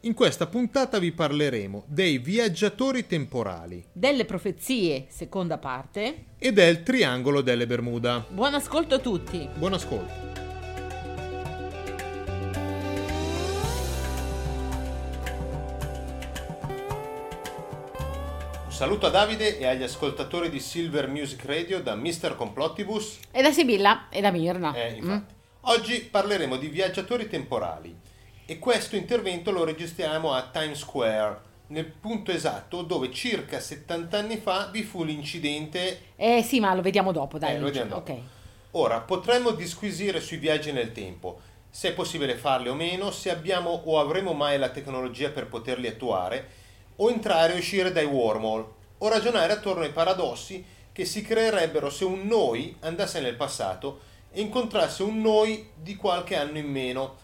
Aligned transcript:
In 0.04 0.14
questa 0.14 0.46
puntata 0.46 0.98
vi 0.98 1.12
parleremo 1.12 1.84
dei 1.86 2.18
viaggiatori 2.18 3.06
temporali, 3.06 3.82
delle 3.92 4.24
profezie, 4.24 5.06
seconda 5.08 5.58
parte, 5.58 6.24
e 6.38 6.52
del 6.52 6.82
triangolo 6.82 7.40
delle 7.40 7.66
Bermuda. 7.66 8.26
Buon 8.28 8.54
ascolto 8.54 8.96
a 8.96 8.98
tutti. 8.98 9.48
Buon 9.56 9.74
ascolto. 9.74 10.31
Saluto 18.82 19.06
a 19.06 19.10
Davide 19.10 19.58
e 19.60 19.66
agli 19.68 19.84
ascoltatori 19.84 20.50
di 20.50 20.58
Silver 20.58 21.06
Music 21.06 21.44
Radio 21.44 21.80
da 21.80 21.94
Mr. 21.94 22.34
Complottibus 22.34 23.20
e 23.30 23.40
da 23.40 23.52
Sibilla 23.52 24.08
e 24.08 24.20
da 24.20 24.32
Mirna. 24.32 24.74
Eh, 24.74 24.94
infatti. 24.94 25.34
Mm. 25.34 25.70
Oggi 25.70 26.00
parleremo 26.00 26.56
di 26.56 26.66
viaggiatori 26.66 27.28
temporali 27.28 27.96
e 28.44 28.58
questo 28.58 28.96
intervento 28.96 29.52
lo 29.52 29.62
registriamo 29.62 30.32
a 30.32 30.48
Times 30.52 30.80
Square, 30.80 31.40
nel 31.68 31.84
punto 31.84 32.32
esatto 32.32 32.82
dove 32.82 33.12
circa 33.12 33.60
70 33.60 34.18
anni 34.18 34.38
fa 34.38 34.68
vi 34.72 34.82
fu 34.82 35.04
l'incidente. 35.04 36.06
Eh 36.16 36.42
sì, 36.42 36.58
ma 36.58 36.74
lo 36.74 36.82
vediamo 36.82 37.12
dopo, 37.12 37.38
dai. 37.38 37.54
Eh, 37.54 37.58
lo 37.60 37.66
vediamo 37.66 37.88
dopo. 37.88 38.00
Okay. 38.00 38.22
Ora, 38.72 38.98
potremmo 38.98 39.52
disquisire 39.52 40.18
sui 40.20 40.38
viaggi 40.38 40.72
nel 40.72 40.90
tempo, 40.90 41.38
se 41.70 41.90
è 41.90 41.92
possibile 41.92 42.34
farli 42.34 42.68
o 42.68 42.74
meno, 42.74 43.12
se 43.12 43.30
abbiamo 43.30 43.70
o 43.84 44.00
avremo 44.00 44.32
mai 44.32 44.58
la 44.58 44.70
tecnologia 44.70 45.30
per 45.30 45.46
poterli 45.46 45.86
attuare 45.86 46.60
o 46.96 47.10
entrare 47.10 47.54
e 47.54 47.58
uscire 47.58 47.92
dai 47.92 48.04
wormhole, 48.04 48.64
o 48.98 49.08
ragionare 49.08 49.52
attorno 49.52 49.82
ai 49.82 49.90
paradossi 49.90 50.64
che 50.92 51.04
si 51.04 51.22
creerebbero 51.22 51.90
se 51.90 52.04
un 52.04 52.26
noi 52.26 52.76
andasse 52.80 53.20
nel 53.20 53.34
passato 53.34 54.00
e 54.30 54.40
incontrasse 54.40 55.02
un 55.02 55.20
noi 55.20 55.68
di 55.74 55.96
qualche 55.96 56.36
anno 56.36 56.58
in 56.58 56.70
meno, 56.70 57.16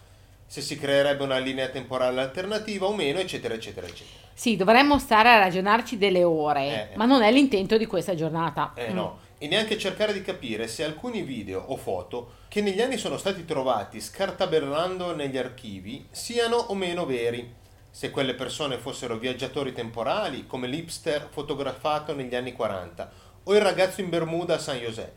se 0.45 0.61
si 0.61 0.77
creerebbe 0.77 1.23
una 1.23 1.37
linea 1.37 1.67
temporale 1.67 2.21
alternativa 2.21 2.87
o 2.87 2.95
meno, 2.95 3.19
eccetera, 3.19 3.53
eccetera, 3.53 3.85
eccetera. 3.85 4.27
Sì, 4.33 4.55
dovremmo 4.55 4.97
stare 4.97 5.29
a 5.29 5.37
ragionarci 5.39 5.97
delle 5.97 6.23
ore, 6.23 6.91
eh, 6.91 6.95
ma 6.95 7.05
non 7.05 7.21
è 7.21 7.31
l'intento 7.31 7.77
di 7.77 7.85
questa 7.85 8.15
giornata. 8.15 8.71
Eh 8.75 8.91
mm. 8.91 8.95
no, 8.95 9.19
e 9.37 9.47
neanche 9.47 9.77
cercare 9.77 10.11
di 10.13 10.21
capire 10.21 10.67
se 10.67 10.83
alcuni 10.83 11.21
video 11.21 11.63
o 11.67 11.77
foto 11.77 12.33
che 12.49 12.61
negli 12.61 12.81
anni 12.81 12.97
sono 12.97 13.17
stati 13.17 13.45
trovati 13.45 14.01
scartabellando 14.01 15.15
negli 15.15 15.37
archivi 15.37 16.07
siano 16.11 16.57
o 16.57 16.75
meno 16.75 17.05
veri 17.05 17.55
se 17.91 18.11
quelle 18.11 18.35
persone 18.35 18.77
fossero 18.77 19.17
viaggiatori 19.17 19.73
temporali, 19.73 20.45
come 20.45 20.67
l'hipster 20.67 21.27
fotografato 21.29 22.13
negli 22.13 22.35
anni 22.35 22.53
40, 22.53 23.11
o 23.43 23.55
il 23.55 23.61
ragazzo 23.61 24.01
in 24.01 24.09
Bermuda 24.09 24.55
a 24.55 24.59
San 24.59 24.77
José, 24.77 25.11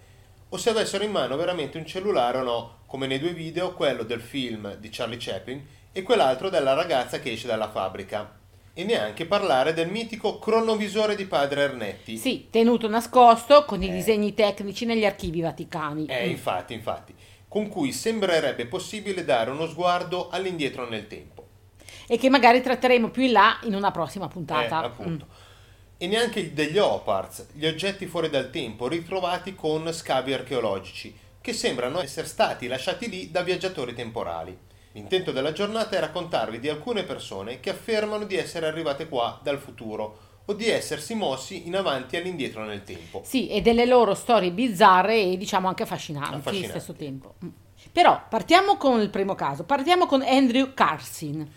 o 0.48 0.56
se 0.56 0.70
avessero 0.70 1.04
in 1.04 1.10
mano 1.10 1.36
veramente 1.36 1.78
un 1.78 1.86
cellulare 1.86 2.38
o 2.38 2.42
no, 2.42 2.78
come 2.86 3.06
nei 3.06 3.18
due 3.18 3.32
video, 3.32 3.74
quello 3.74 4.02
del 4.02 4.20
film 4.20 4.76
di 4.76 4.88
Charlie 4.90 5.18
Chaplin 5.18 5.64
e 5.92 6.02
quell'altro 6.02 6.48
della 6.48 6.74
ragazza 6.74 7.20
che 7.20 7.32
esce 7.32 7.46
dalla 7.46 7.70
fabbrica. 7.70 8.40
E 8.74 8.84
neanche 8.84 9.26
parlare 9.26 9.74
del 9.74 9.90
mitico 9.90 10.38
cronovisore 10.38 11.14
di 11.14 11.26
padre 11.26 11.62
Ernetti. 11.62 12.16
Sì, 12.16 12.48
tenuto 12.50 12.88
nascosto 12.88 13.66
con 13.66 13.82
eh. 13.82 13.86
i 13.86 13.90
disegni 13.90 14.32
tecnici 14.32 14.86
negli 14.86 15.04
archivi 15.04 15.42
vaticani. 15.42 16.06
Eh, 16.06 16.28
infatti, 16.28 16.72
infatti, 16.72 17.14
con 17.48 17.68
cui 17.68 17.92
sembrerebbe 17.92 18.66
possibile 18.66 19.24
dare 19.24 19.50
uno 19.50 19.66
sguardo 19.66 20.30
all'indietro 20.30 20.88
nel 20.88 21.06
tempo 21.06 21.41
e 22.06 22.18
che 22.18 22.30
magari 22.30 22.60
tratteremo 22.60 23.10
più 23.10 23.22
in 23.22 23.32
là 23.32 23.58
in 23.62 23.74
una 23.74 23.90
prossima 23.90 24.28
puntata. 24.28 24.82
Eh, 24.82 24.86
appunto. 24.86 25.26
Mm. 25.26 25.50
E 25.98 26.06
neanche 26.08 26.52
degli 26.52 26.78
Oparts, 26.78 27.46
gli 27.52 27.66
oggetti 27.66 28.06
fuori 28.06 28.28
dal 28.28 28.50
tempo 28.50 28.88
ritrovati 28.88 29.54
con 29.54 29.92
scavi 29.92 30.32
archeologici, 30.32 31.16
che 31.40 31.52
sembrano 31.52 32.00
essere 32.00 32.26
stati 32.26 32.66
lasciati 32.66 33.08
lì 33.08 33.30
da 33.30 33.42
viaggiatori 33.42 33.94
temporali. 33.94 34.56
L'intento 34.92 35.32
della 35.32 35.52
giornata 35.52 35.96
è 35.96 36.00
raccontarvi 36.00 36.60
di 36.60 36.68
alcune 36.68 37.04
persone 37.04 37.60
che 37.60 37.70
affermano 37.70 38.24
di 38.24 38.36
essere 38.36 38.66
arrivate 38.66 39.08
qua 39.08 39.40
dal 39.42 39.58
futuro 39.58 40.30
o 40.44 40.52
di 40.54 40.68
essersi 40.68 41.14
mossi 41.14 41.66
in 41.66 41.76
avanti 41.76 42.16
e 42.16 42.18
all'indietro 42.18 42.64
nel 42.64 42.82
tempo. 42.82 43.22
Sì, 43.24 43.48
e 43.48 43.62
delle 43.62 43.86
loro 43.86 44.14
storie 44.14 44.50
bizzarre 44.50 45.22
e 45.22 45.36
diciamo 45.36 45.68
anche 45.68 45.84
affascinanti, 45.84 46.34
affascinanti. 46.34 46.70
allo 46.70 46.80
stesso 46.80 46.98
tempo. 46.98 47.34
Mm. 47.44 47.48
Però 47.90 48.22
partiamo 48.28 48.76
con 48.76 49.00
il 49.00 49.10
primo 49.10 49.34
caso, 49.34 49.64
partiamo 49.64 50.06
con 50.06 50.22
Andrew 50.22 50.74
Carson. 50.74 51.50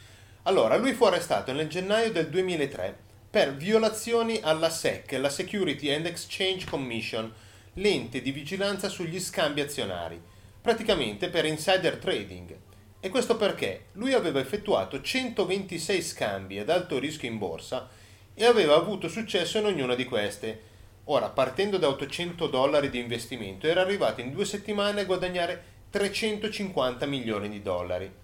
Allora, 0.47 0.75
lui 0.75 0.93
fu 0.93 1.05
arrestato 1.05 1.53
nel 1.53 1.67
gennaio 1.67 2.11
del 2.11 2.29
2003 2.29 2.95
per 3.31 3.55
violazioni 3.55 4.39
alla 4.43 4.69
SEC, 4.69 5.13
la 5.13 5.29
Security 5.29 5.91
and 5.91 6.05
Exchange 6.05 6.67
Commission, 6.67 7.33
l'ente 7.73 8.21
di 8.21 8.31
vigilanza 8.31 8.87
sugli 8.87 9.19
scambi 9.19 9.61
azionari, 9.61 10.21
praticamente 10.61 11.29
per 11.29 11.45
insider 11.45 11.95
trading. 11.95 12.55
E 12.99 13.09
questo 13.09 13.37
perché 13.37 13.85
lui 13.93 14.13
aveva 14.13 14.39
effettuato 14.39 15.01
126 15.01 16.01
scambi 16.03 16.59
ad 16.59 16.69
alto 16.69 16.99
rischio 16.99 17.27
in 17.27 17.39
borsa 17.39 17.89
e 18.35 18.45
aveva 18.45 18.75
avuto 18.75 19.07
successo 19.07 19.57
in 19.57 19.65
ognuna 19.65 19.95
di 19.95 20.05
queste. 20.05 20.61
Ora, 21.05 21.29
partendo 21.29 21.77
da 21.77 21.87
800 21.87 22.45
dollari 22.45 22.91
di 22.91 22.99
investimento, 22.99 23.65
era 23.65 23.81
arrivato 23.81 24.21
in 24.21 24.31
due 24.31 24.45
settimane 24.45 25.01
a 25.01 25.05
guadagnare 25.05 25.63
350 25.89 27.07
milioni 27.07 27.49
di 27.49 27.63
dollari. 27.63 28.23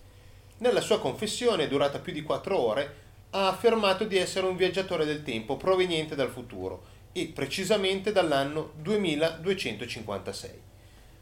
Nella 0.61 0.81
sua 0.81 0.99
confessione, 0.99 1.67
durata 1.67 1.97
più 1.97 2.13
di 2.13 2.21
quattro 2.21 2.59
ore, 2.59 2.95
ha 3.31 3.47
affermato 3.47 4.03
di 4.03 4.17
essere 4.17 4.45
un 4.45 4.55
viaggiatore 4.55 5.05
del 5.05 5.23
tempo 5.23 5.57
proveniente 5.57 6.13
dal 6.13 6.29
futuro 6.29 6.83
e 7.11 7.31
precisamente 7.33 8.11
dall'anno 8.11 8.73
2256. 8.75 10.61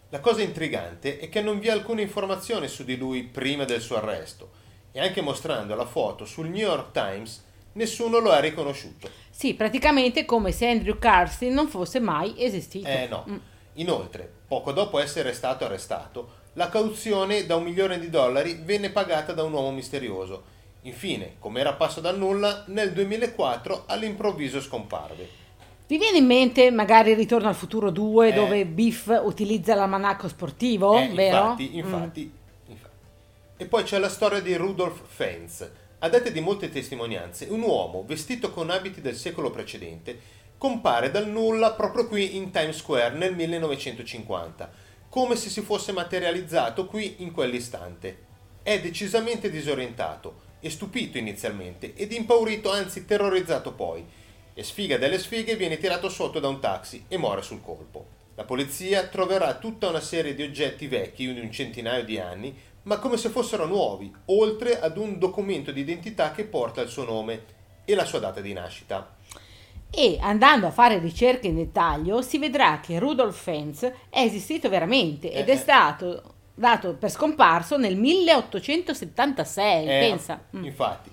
La 0.10 0.20
cosa 0.20 0.42
intrigante 0.42 1.20
è 1.20 1.30
che 1.30 1.40
non 1.40 1.60
vi 1.60 1.68
è 1.68 1.72
alcuna 1.72 2.02
informazione 2.02 2.68
su 2.68 2.84
di 2.84 2.98
lui 2.98 3.24
prima 3.24 3.64
del 3.64 3.80
suo 3.80 3.96
arresto 3.96 4.52
e 4.92 5.00
anche 5.00 5.22
mostrando 5.22 5.74
la 5.74 5.86
foto 5.86 6.26
sul 6.26 6.50
New 6.50 6.68
York 6.68 6.92
Times 6.92 7.46
nessuno 7.74 8.20
lo 8.20 8.32
ha 8.32 8.40
riconosciuto. 8.40 9.10
Sì, 9.30 9.54
praticamente 9.54 10.26
come 10.26 10.52
se 10.52 10.68
Andrew 10.68 11.00
Carson 11.00 11.54
non 11.54 11.70
fosse 11.70 12.02
mai 12.02 12.34
esistito. 12.44 12.90
Eh 12.90 13.08
no. 13.08 13.24
Mm. 13.30 13.38
Inoltre, 13.76 14.30
poco 14.48 14.74
dopo 14.74 15.00
essere 15.00 15.32
stato 15.32 15.64
arrestato, 15.64 16.39
la 16.54 16.70
cauzione 16.70 17.46
da 17.46 17.56
un 17.56 17.64
milione 17.64 18.00
di 18.00 18.10
dollari 18.10 18.60
venne 18.64 18.90
pagata 18.90 19.34
da 19.34 19.44
un 19.44 19.54
uomo 19.54 19.72
misterioso. 19.72 20.58
Infine, 20.84 21.36
come 21.40 21.60
era 21.60 21.74
passo 21.74 22.02
dal 22.02 22.18
nulla, 22.18 22.64
nel 22.68 22.94
2004 22.94 23.84
all'improvviso 23.88 24.62
scomparve. 24.62 25.38
Vi 25.88 25.98
viene 25.98 26.20
in 26.20 26.26
mente 26.26 26.70
magari 26.72 27.14
Ritorno 27.14 27.48
al 27.48 27.56
futuro 27.56 27.90
2 27.90 28.28
eh, 28.28 28.34
dove 28.34 28.66
Biff 28.66 29.08
utilizza 29.24 29.76
l'almanacco 29.76 30.28
sportivo, 30.28 30.98
eh, 30.98 31.08
vero? 31.08 31.38
Infatti, 31.38 31.78
infatti, 31.78 32.22
mm. 32.22 32.72
infatti. 32.72 32.96
E 33.58 33.66
poi 33.66 33.84
c'è 33.84 33.98
la 33.98 34.10
storia 34.10 34.40
di 34.40 34.56
Rudolf 34.56 35.02
Fenz. 35.06 35.70
A 36.00 36.08
dette 36.08 36.32
di 36.32 36.40
molte 36.40 36.70
testimonianze, 36.70 37.48
un 37.50 37.62
uomo 37.62 38.04
vestito 38.06 38.52
con 38.52 38.70
abiti 38.70 39.02
del 39.02 39.16
secolo 39.16 39.50
precedente 39.50 40.38
compare 40.58 41.10
dal 41.10 41.28
nulla 41.28 41.72
proprio 41.72 42.08
qui 42.08 42.36
in 42.36 42.52
Times 42.52 42.78
Square 42.78 43.16
nel 43.16 43.34
1950 43.34 44.70
come 45.20 45.36
se 45.36 45.50
si 45.50 45.60
fosse 45.60 45.92
materializzato 45.92 46.86
qui 46.86 47.16
in 47.18 47.34
quell'istante. 47.34 48.20
È 48.64 48.80
decisamente 48.80 49.50
disorientato 49.50 50.48
e 50.62 50.70
stupito 50.70 51.18
inizialmente 51.18 51.94
ed 51.94 52.14
impaurito, 52.14 52.72
anzi 52.72 53.04
terrorizzato 53.04 53.74
poi. 53.74 54.06
E 54.54 54.64
sfiga 54.64 54.98
delle 54.98 55.20
sfighe 55.20 55.58
viene 55.58 55.78
tirato 55.78 56.08
sotto 56.08 56.40
da 56.40 56.48
un 56.48 56.62
taxi 56.62 57.04
e 57.10 57.18
muore 57.18 57.42
sul 57.42 57.62
colpo. 57.62 58.06
La 58.36 58.46
polizia 58.46 59.08
troverà 59.08 59.56
tutta 59.56 59.90
una 59.90 60.00
serie 60.00 60.34
di 60.34 60.44
oggetti 60.44 60.88
vecchi 60.88 61.34
di 61.34 61.38
un 61.42 61.52
centinaio 61.52 62.06
di 62.06 62.18
anni 62.18 62.58
ma 62.84 62.98
come 62.98 63.18
se 63.18 63.28
fossero 63.28 63.66
nuovi, 63.66 64.10
oltre 64.28 64.80
ad 64.80 64.98
un 64.98 65.20
documento 65.20 65.72
di 65.72 65.82
identità 65.82 66.32
che 66.32 66.46
porta 66.46 66.80
il 66.80 66.88
suo 66.88 67.04
nome 67.04 67.44
e 67.84 67.94
la 67.94 68.06
sua 68.06 68.20
data 68.20 68.40
di 68.40 68.54
nascita. 68.54 69.18
E 69.92 70.18
andando 70.22 70.68
a 70.68 70.72
fare 70.72 71.00
ricerche 71.00 71.48
in 71.48 71.56
dettaglio 71.56 72.22
si 72.22 72.38
vedrà 72.38 72.80
che 72.80 73.00
Rudolf 73.00 73.42
Fentz 73.42 73.84
è 74.10 74.22
esistito 74.22 74.70
veramente 74.70 75.32
ed 75.32 75.50
Eh, 75.50 75.54
è 75.54 75.56
eh. 75.56 75.58
stato 75.58 76.24
dato 76.54 76.94
per 76.96 77.10
scomparso 77.10 77.78
nel 77.78 77.96
1876, 77.96 79.84
Eh, 79.88 80.00
pensa. 80.00 80.46
Mm. 80.56 80.64
Infatti. 80.66 81.10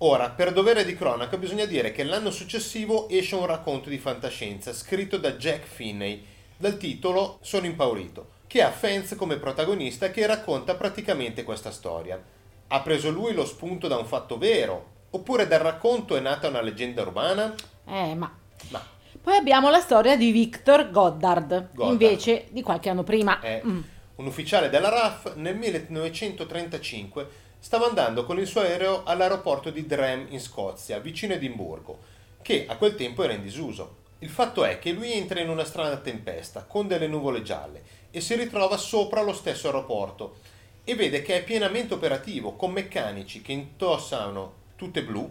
Ora, 0.00 0.28
per 0.30 0.52
dovere 0.52 0.84
di 0.84 0.94
cronaca, 0.94 1.38
bisogna 1.38 1.64
dire 1.64 1.90
che 1.92 2.04
l'anno 2.04 2.30
successivo 2.30 3.08
esce 3.08 3.34
un 3.34 3.46
racconto 3.46 3.88
di 3.88 3.96
fantascienza 3.98 4.72
scritto 4.74 5.16
da 5.16 5.32
Jack 5.32 5.64
Finney 5.64 6.22
dal 6.56 6.76
titolo 6.76 7.38
Sono 7.42 7.66
impaurito, 7.66 8.28
che 8.46 8.62
ha 8.62 8.70
Fence 8.70 9.16
come 9.16 9.36
protagonista 9.38 10.10
che 10.10 10.26
racconta 10.26 10.74
praticamente 10.74 11.44
questa 11.44 11.70
storia. 11.70 12.22
Ha 12.68 12.80
preso 12.80 13.10
lui 13.10 13.32
lo 13.32 13.46
spunto 13.46 13.88
da 13.88 13.96
un 13.96 14.06
fatto 14.06 14.36
vero? 14.36 14.94
Oppure 15.10 15.46
dal 15.46 15.60
racconto 15.60 16.16
è 16.16 16.20
nata 16.20 16.48
una 16.48 16.60
leggenda 16.60 17.02
urbana? 17.02 17.54
Eh, 17.86 18.14
ma 18.14 18.34
Ma 18.70 18.82
poi 19.22 19.36
abbiamo 19.36 19.70
la 19.70 19.80
storia 19.80 20.16
di 20.16 20.30
Victor 20.30 20.90
Goddard, 20.90 21.68
Goddard. 21.72 21.90
invece 21.90 22.46
di 22.50 22.62
qualche 22.62 22.88
anno 22.90 23.02
prima. 23.02 23.40
è 23.40 23.60
Mm. 23.64 23.80
un 24.16 24.26
ufficiale 24.26 24.68
della 24.68 24.88
RAF 24.88 25.34
nel 25.36 25.56
1935 25.56 27.28
stava 27.58 27.86
andando 27.86 28.24
con 28.24 28.38
il 28.38 28.46
suo 28.46 28.60
aereo 28.60 29.02
all'aeroporto 29.04 29.70
di 29.70 29.84
Drem 29.86 30.26
in 30.30 30.40
Scozia, 30.40 30.98
vicino 31.00 31.34
Edimburgo, 31.34 31.98
che 32.42 32.66
a 32.68 32.76
quel 32.76 32.94
tempo 32.94 33.22
era 33.24 33.32
in 33.32 33.42
disuso. 33.42 34.04
Il 34.20 34.30
fatto 34.30 34.64
è 34.64 34.78
che 34.78 34.92
lui 34.92 35.12
entra 35.12 35.40
in 35.40 35.48
una 35.48 35.64
strana 35.64 35.96
tempesta 35.96 36.64
con 36.64 36.86
delle 36.86 37.06
nuvole 37.08 37.42
gialle 37.42 37.82
e 38.10 38.20
si 38.20 38.34
ritrova 38.34 38.76
sopra 38.76 39.20
lo 39.22 39.32
stesso 39.34 39.66
aeroporto 39.66 40.36
e 40.84 40.94
vede 40.94 41.20
che 41.22 41.36
è 41.36 41.44
pienamente 41.44 41.94
operativo 41.94 42.52
con 42.52 42.70
meccanici 42.72 43.42
che 43.42 43.52
indossano 43.52 44.52
tutte 44.76 45.02
blu 45.02 45.28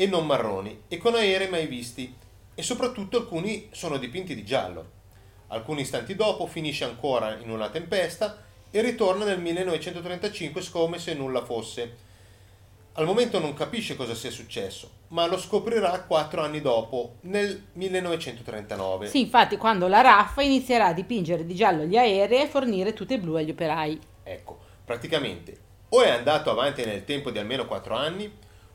e 0.00 0.06
non 0.06 0.24
marroni 0.24 0.84
e 0.88 0.96
con 0.96 1.14
aerei 1.14 1.50
mai 1.50 1.66
visti 1.66 2.16
e 2.54 2.62
soprattutto 2.62 3.18
alcuni 3.18 3.68
sono 3.70 3.98
dipinti 3.98 4.34
di 4.34 4.46
giallo. 4.46 4.98
Alcuni 5.48 5.82
istanti 5.82 6.14
dopo 6.14 6.46
finisce 6.46 6.84
ancora 6.84 7.36
in 7.36 7.50
una 7.50 7.68
tempesta 7.68 8.42
e 8.70 8.80
ritorna 8.80 9.26
nel 9.26 9.38
1935 9.38 10.62
come 10.70 10.98
se 10.98 11.12
nulla 11.12 11.44
fosse. 11.44 11.96
Al 12.94 13.04
momento 13.04 13.38
non 13.38 13.52
capisce 13.52 13.94
cosa 13.94 14.14
sia 14.14 14.30
successo, 14.30 14.90
ma 15.08 15.26
lo 15.26 15.36
scoprirà 15.36 16.00
quattro 16.04 16.40
anni 16.40 16.62
dopo, 16.62 17.16
nel 17.22 17.66
1939. 17.74 19.06
Sì, 19.06 19.20
infatti, 19.20 19.58
quando 19.58 19.86
la 19.86 20.00
RAF 20.00 20.38
inizierà 20.38 20.86
a 20.86 20.94
dipingere 20.94 21.44
di 21.44 21.54
giallo 21.54 21.84
gli 21.84 21.98
aerei 21.98 22.44
e 22.44 22.48
fornire 22.48 22.94
tutte 22.94 23.18
blu 23.18 23.34
agli 23.34 23.50
operai. 23.50 24.00
Ecco, 24.22 24.58
praticamente 24.82 25.68
o 25.90 26.02
è 26.02 26.08
andato 26.08 26.50
avanti 26.50 26.84
nel 26.84 27.04
tempo 27.04 27.30
di 27.30 27.38
almeno 27.38 27.66
quattro 27.66 27.94
anni, 27.94 28.32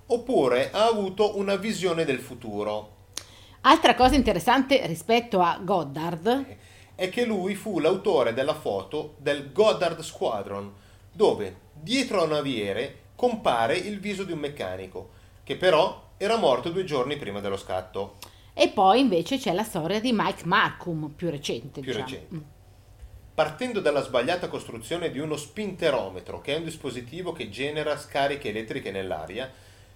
oppure 0.07 0.72
ha 0.72 0.86
avuto 0.86 1.38
una 1.38 1.56
visione 1.56 2.06
del 2.06 2.19
futuro. 2.19 2.94
Altra 3.62 3.96
cosa 3.96 4.16
interessante 4.16 4.86
rispetto 4.86 5.42
a 5.42 5.60
Goddard 5.60 6.57
È 6.94 7.10
che 7.10 7.25
lui 7.25 7.56
fu 7.56 7.80
l'autore 7.80 8.34
della 8.34 8.54
foto 8.54 9.16
del 9.18 9.52
Goddard 9.52 10.00
Squadron, 10.02 10.72
dove 11.12 11.63
dietro 11.74 12.22
a 12.22 12.24
un 12.24 12.30
naviere 12.30 13.00
compare 13.16 13.75
il 13.75 14.00
viso 14.00 14.24
di 14.24 14.34
un 14.34 14.40
meccanico, 14.40 15.10
che 15.44 15.56
però 15.56 16.10
era 16.18 16.38
morto 16.38 16.69
due 16.69 16.84
giorni 16.84 17.18
prima 17.18 17.40
dello 17.40 17.57
scatto. 17.57 18.18
e 18.54 18.69
poi 18.69 19.02
invece 19.02 19.38
c'è 19.38 19.52
la 19.52 19.63
storia 19.63 20.00
di 20.00 20.12
Mike 20.13 20.46
Markham, 20.46 21.12
più 21.16 21.30
recente. 21.30 21.81
Più 21.81 21.92
diciamo. 21.92 22.06
recente. 22.06 22.54
Partendo 23.34 23.81
dalla 23.81 24.02
sbagliata 24.02 24.48
costruzione 24.48 25.12
di 25.12 25.19
uno 25.19 25.36
spinterometro, 25.36 26.40
che 26.40 26.54
è 26.54 26.57
un 26.57 26.63
dispositivo 26.63 27.34
che 27.34 27.50
genera 27.50 27.98
scariche 27.98 28.48
elettriche 28.50 28.92
nell'aria, 28.92 29.52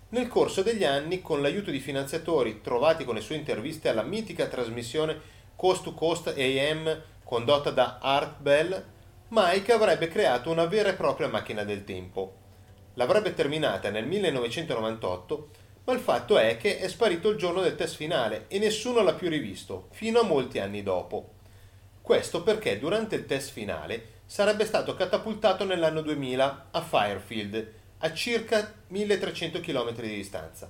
nel 0.09 0.27
corso 0.27 0.63
degli 0.63 0.83
anni, 0.83 1.21
con 1.21 1.41
l'aiuto 1.41 1.69
di 1.69 1.79
finanziatori 1.79 2.61
trovati 2.61 3.05
con 3.05 3.15
le 3.15 3.21
sue 3.21 3.35
interviste 3.35 3.89
alla 3.89 4.01
mitica 4.01 4.47
trasmissione 4.47 5.37
Coast 5.55 5.83
to 5.83 5.93
Coast 5.93 6.33
AM 6.35 7.01
condotta 7.23 7.69
da 7.69 7.99
Art 8.01 8.39
Bell, 8.39 8.83
Mike 9.27 9.71
avrebbe 9.71 10.07
creato 10.07 10.49
una 10.49 10.65
vera 10.65 10.89
e 10.89 10.93
propria 10.93 11.27
macchina 11.27 11.63
del 11.63 11.83
tempo. 11.83 12.37
L'avrebbe 12.95 13.35
terminata 13.35 13.91
nel 13.91 14.07
1998, 14.07 15.49
ma 15.83 15.93
il 15.93 15.99
fatto 15.99 16.39
è 16.39 16.57
che 16.57 16.79
è 16.79 16.87
sparito 16.87 17.29
il 17.29 17.37
giorno 17.37 17.61
del 17.61 17.75
test 17.75 17.95
finale 17.95 18.45
e 18.47 18.57
nessuno 18.57 19.03
l'ha 19.03 19.13
più 19.13 19.29
rivisto, 19.29 19.89
fino 19.91 20.21
a 20.21 20.23
molti 20.23 20.57
anni 20.57 20.81
dopo. 20.81 21.33
Questo 22.01 22.41
perché 22.41 22.79
durante 22.79 23.13
il 23.15 23.27
test 23.27 23.51
finale 23.51 24.21
sarebbe 24.25 24.65
stato 24.65 24.95
catapultato 24.95 25.65
nell'anno 25.65 26.01
2000 26.01 26.67
a 26.71 26.81
Firefield, 26.81 27.73
a 27.99 28.13
circa 28.13 28.73
1300 28.87 29.59
km 29.59 29.93
di 29.95 30.15
distanza, 30.15 30.69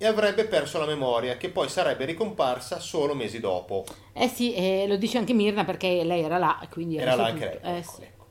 e 0.00 0.06
avrebbe 0.06 0.44
perso 0.44 0.78
la 0.78 0.86
memoria, 0.86 1.36
che 1.36 1.50
poi 1.50 1.68
sarebbe 1.68 2.04
ricomparsa 2.04 2.78
solo 2.78 3.14
mesi 3.14 3.40
dopo. 3.40 3.84
Eh 4.12 4.28
sì, 4.28 4.54
eh, 4.54 4.86
lo 4.86 4.96
dice 4.96 5.18
anche 5.18 5.32
Mirna 5.32 5.64
perché 5.64 6.04
lei 6.04 6.22
era 6.22 6.38
là 6.38 6.64
quindi 6.70 6.96
Era 6.96 7.16
là 7.16 7.26
saputo. 7.26 7.44
anche 7.44 7.60
lei. 7.62 7.74
Eh 7.74 7.78
ecco, 7.78 7.92
sì. 7.92 8.02
ecco. 8.02 8.26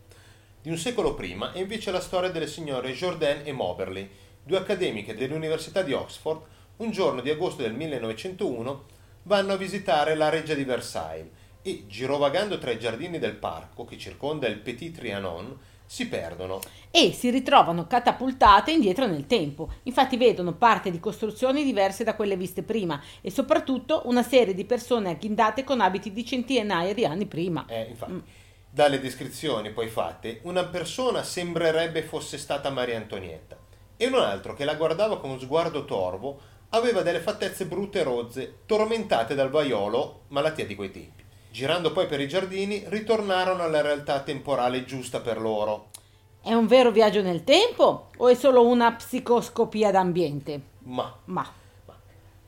Di 0.62 0.70
un 0.70 0.78
secolo 0.78 1.14
prima 1.14 1.52
è 1.52 1.60
invece 1.60 1.92
la 1.92 2.00
storia 2.00 2.30
delle 2.30 2.48
signore 2.48 2.94
Jordan 2.94 3.42
e 3.44 3.52
Moberly, 3.52 4.10
due 4.44 4.58
accademiche 4.58 5.14
dell'Università 5.14 5.82
di 5.82 5.92
Oxford, 5.94 6.42
un 6.78 6.92
giorno 6.92 7.22
di 7.22 7.30
agosto 7.30 7.62
del 7.64 7.74
1901 7.74 8.86
vanno 9.24 9.54
a 9.54 9.58
visitare 9.58 10.16
la 10.16 10.30
reggia 10.30 10.54
di 10.54 10.64
Versailles 10.64 11.32
e, 11.62 11.84
girovagando 11.88 12.58
tra 12.60 12.72
i 12.72 12.80
giardini 12.80 13.20
del 13.20 13.36
parco 13.36 13.84
che 13.84 13.98
circonda 13.98 14.48
il 14.48 14.60
Petit 14.60 14.96
Trianon, 14.96 15.58
si 15.88 16.08
perdono. 16.08 16.60
E 16.92 17.12
si 17.14 17.30
ritrovano 17.32 17.88
catapultate 17.88 18.72
indietro 18.72 19.08
nel 19.08 19.26
tempo. 19.26 19.72
Infatti 19.84 20.18
vedono 20.18 20.54
parte 20.54 20.92
di 20.92 21.00
costruzioni 21.00 21.64
diverse 21.64 22.04
da 22.04 22.16
quelle 22.16 22.38
viste 22.38 22.62
prima 22.62 23.02
e 23.22 23.32
soprattutto 23.32 24.04
una 24.06 24.22
serie 24.22 24.54
di 24.54 24.66
persone 24.66 25.10
agghindate 25.12 25.64
con 25.64 25.82
abiti 25.82 26.12
di 26.12 26.26
centinaia 26.26 26.94
di 26.94 27.06
anni 27.06 27.26
prima. 27.26 27.66
Eh, 27.68 27.88
infatti, 27.90 28.12
Mm. 28.12 28.20
dalle 28.70 29.00
descrizioni 29.00 29.72
poi 29.72 29.88
fatte, 29.88 30.42
una 30.44 30.66
persona 30.66 31.24
sembrerebbe 31.24 32.04
fosse 32.04 32.38
stata 32.38 32.70
Maria 32.70 32.98
Antonietta 32.98 33.58
e 33.96 34.06
un 34.06 34.16
altro 34.16 34.54
che 34.54 34.66
la 34.66 34.76
guardava 34.76 35.20
con 35.20 35.40
sguardo 35.40 35.86
torvo 35.86 36.40
aveva 36.70 37.02
delle 37.02 37.20
fattezze 37.22 37.66
brutte 37.66 38.02
e 38.02 38.04
rozze, 38.04 38.58
tormentate 38.66 39.34
dal 39.36 39.50
vaiolo, 39.50 40.24
malattia 40.28 40.66
di 40.66 40.76
quei 40.76 40.92
tempi. 40.92 41.24
Girando 41.58 41.92
poi 41.92 42.06
per 42.06 42.22
i 42.22 42.28
giardini, 42.28 42.84
ritornarono 42.86 43.64
alla 43.64 43.82
realtà 43.82 44.22
temporale 44.22 44.86
giusta 44.86 45.22
per 45.22 45.42
loro. 45.42 45.90
È 46.40 46.54
un 46.54 46.68
vero 46.68 46.92
viaggio 46.92 47.24
nel 47.24 47.44
tempo 47.44 48.10
o 48.16 48.28
è 48.28 48.36
solo 48.36 48.64
una 48.68 48.92
psicoscopia 48.92 49.90
d'ambiente? 49.90 50.62
Ma, 50.84 51.18
Ma 51.26 51.52
ma. 51.86 51.96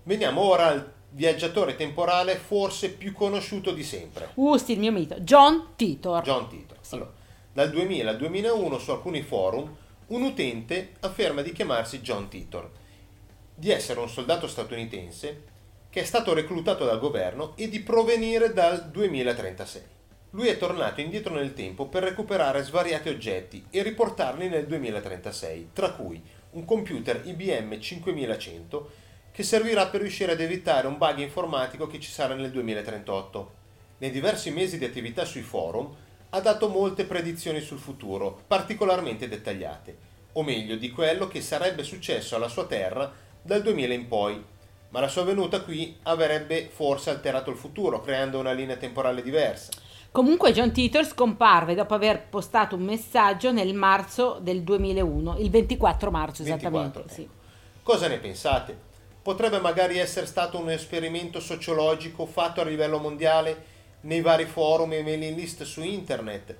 Veniamo 0.03 0.41
ora 0.41 0.67
al 0.67 0.93
viaggiatore 1.09 1.75
temporale 1.75 2.35
forse 2.35 2.91
più 2.91 3.11
conosciuto 3.13 3.71
di 3.71 3.83
sempre. 3.83 4.29
uh, 4.35 4.57
sì, 4.57 4.73
il 4.73 4.79
mio 4.79 4.91
mito, 4.91 5.15
John 5.21 5.69
Titor. 5.75 6.21
John 6.21 6.47
Titor. 6.47 6.77
Allora, 6.91 7.11
dal 7.51 7.71
2000 7.71 8.11
al 8.11 8.17
2001 8.17 8.77
su 8.77 8.91
alcuni 8.91 9.23
forum 9.23 9.75
un 10.09 10.21
utente 10.21 10.97
afferma 10.99 11.41
di 11.41 11.51
chiamarsi 11.51 12.01
John 12.01 12.27
Titor, 12.27 12.69
di 13.55 13.71
essere 13.71 14.01
un 14.01 14.07
soldato 14.07 14.45
statunitense 14.45 15.48
che 15.89 16.01
è 16.01 16.03
stato 16.03 16.33
reclutato 16.33 16.85
dal 16.85 16.99
governo 16.99 17.53
e 17.55 17.67
di 17.67 17.79
provenire 17.79 18.53
dal 18.53 18.89
2036. 18.89 19.81
Lui 20.31 20.47
è 20.47 20.57
tornato 20.57 21.01
indietro 21.01 21.33
nel 21.33 21.53
tempo 21.53 21.87
per 21.87 22.03
recuperare 22.03 22.61
svariati 22.61 23.09
oggetti 23.09 23.65
e 23.71 23.81
riportarli 23.81 24.47
nel 24.47 24.67
2036, 24.67 25.69
tra 25.73 25.91
cui 25.91 26.21
un 26.51 26.65
computer 26.65 27.21
IBM 27.25 27.79
5100 27.79 28.91
che 29.31 29.41
servirà 29.43 29.87
per 29.87 30.01
riuscire 30.01 30.33
ad 30.33 30.41
evitare 30.41 30.85
un 30.85 30.97
bug 30.97 31.17
informatico 31.19 31.87
che 31.87 31.99
ci 31.99 32.11
sarà 32.11 32.35
nel 32.35 32.51
2038. 32.51 33.51
Nei 33.97 34.11
diversi 34.11 34.51
mesi 34.51 34.77
di 34.77 34.85
attività 34.85 35.25
sui 35.25 35.41
forum 35.41 35.95
ha 36.29 36.39
dato 36.41 36.69
molte 36.69 37.05
predizioni 37.05 37.59
sul 37.59 37.79
futuro, 37.79 38.43
particolarmente 38.45 39.27
dettagliate, 39.27 39.97
o 40.33 40.43
meglio 40.43 40.75
di 40.75 40.91
quello 40.91 41.27
che 41.27 41.41
sarebbe 41.41 41.83
successo 41.83 42.35
alla 42.35 42.47
sua 42.47 42.67
terra 42.67 43.11
dal 43.41 43.63
2000 43.63 43.93
in 43.93 44.07
poi, 44.07 44.43
ma 44.89 44.99
la 44.99 45.07
sua 45.07 45.23
venuta 45.23 45.61
qui 45.61 45.97
avrebbe 46.03 46.69
forse 46.71 47.09
alterato 47.09 47.49
il 47.49 47.57
futuro, 47.57 48.01
creando 48.01 48.39
una 48.39 48.51
linea 48.51 48.75
temporale 48.75 49.21
diversa. 49.21 49.71
Comunque 50.11 50.51
John 50.51 50.71
Titor 50.71 51.05
scomparve 51.05 51.75
dopo 51.75 51.93
aver 51.93 52.27
postato 52.27 52.75
un 52.75 52.81
messaggio 52.81 53.51
nel 53.51 53.75
marzo 53.75 54.39
del 54.41 54.63
2001, 54.63 55.37
il 55.37 55.49
24 55.51 56.09
marzo 56.09 56.43
24, 56.43 56.79
esattamente. 56.79 57.13
sì. 57.13 57.21
ecco. 57.21 57.33
Cosa 57.83 58.07
ne 58.07 58.17
pensate? 58.17 58.77
Potrebbe 59.21 59.59
magari 59.59 59.99
essere 59.99 60.25
stato 60.25 60.59
un 60.59 60.71
esperimento 60.71 61.39
sociologico 61.39 62.25
fatto 62.25 62.61
a 62.61 62.63
livello 62.63 62.97
mondiale 62.97 63.65
nei 64.01 64.21
vari 64.21 64.45
forum 64.45 64.93
e 64.93 65.03
mailing 65.03 65.35
list 65.35 65.63
su 65.63 65.83
internet, 65.83 66.55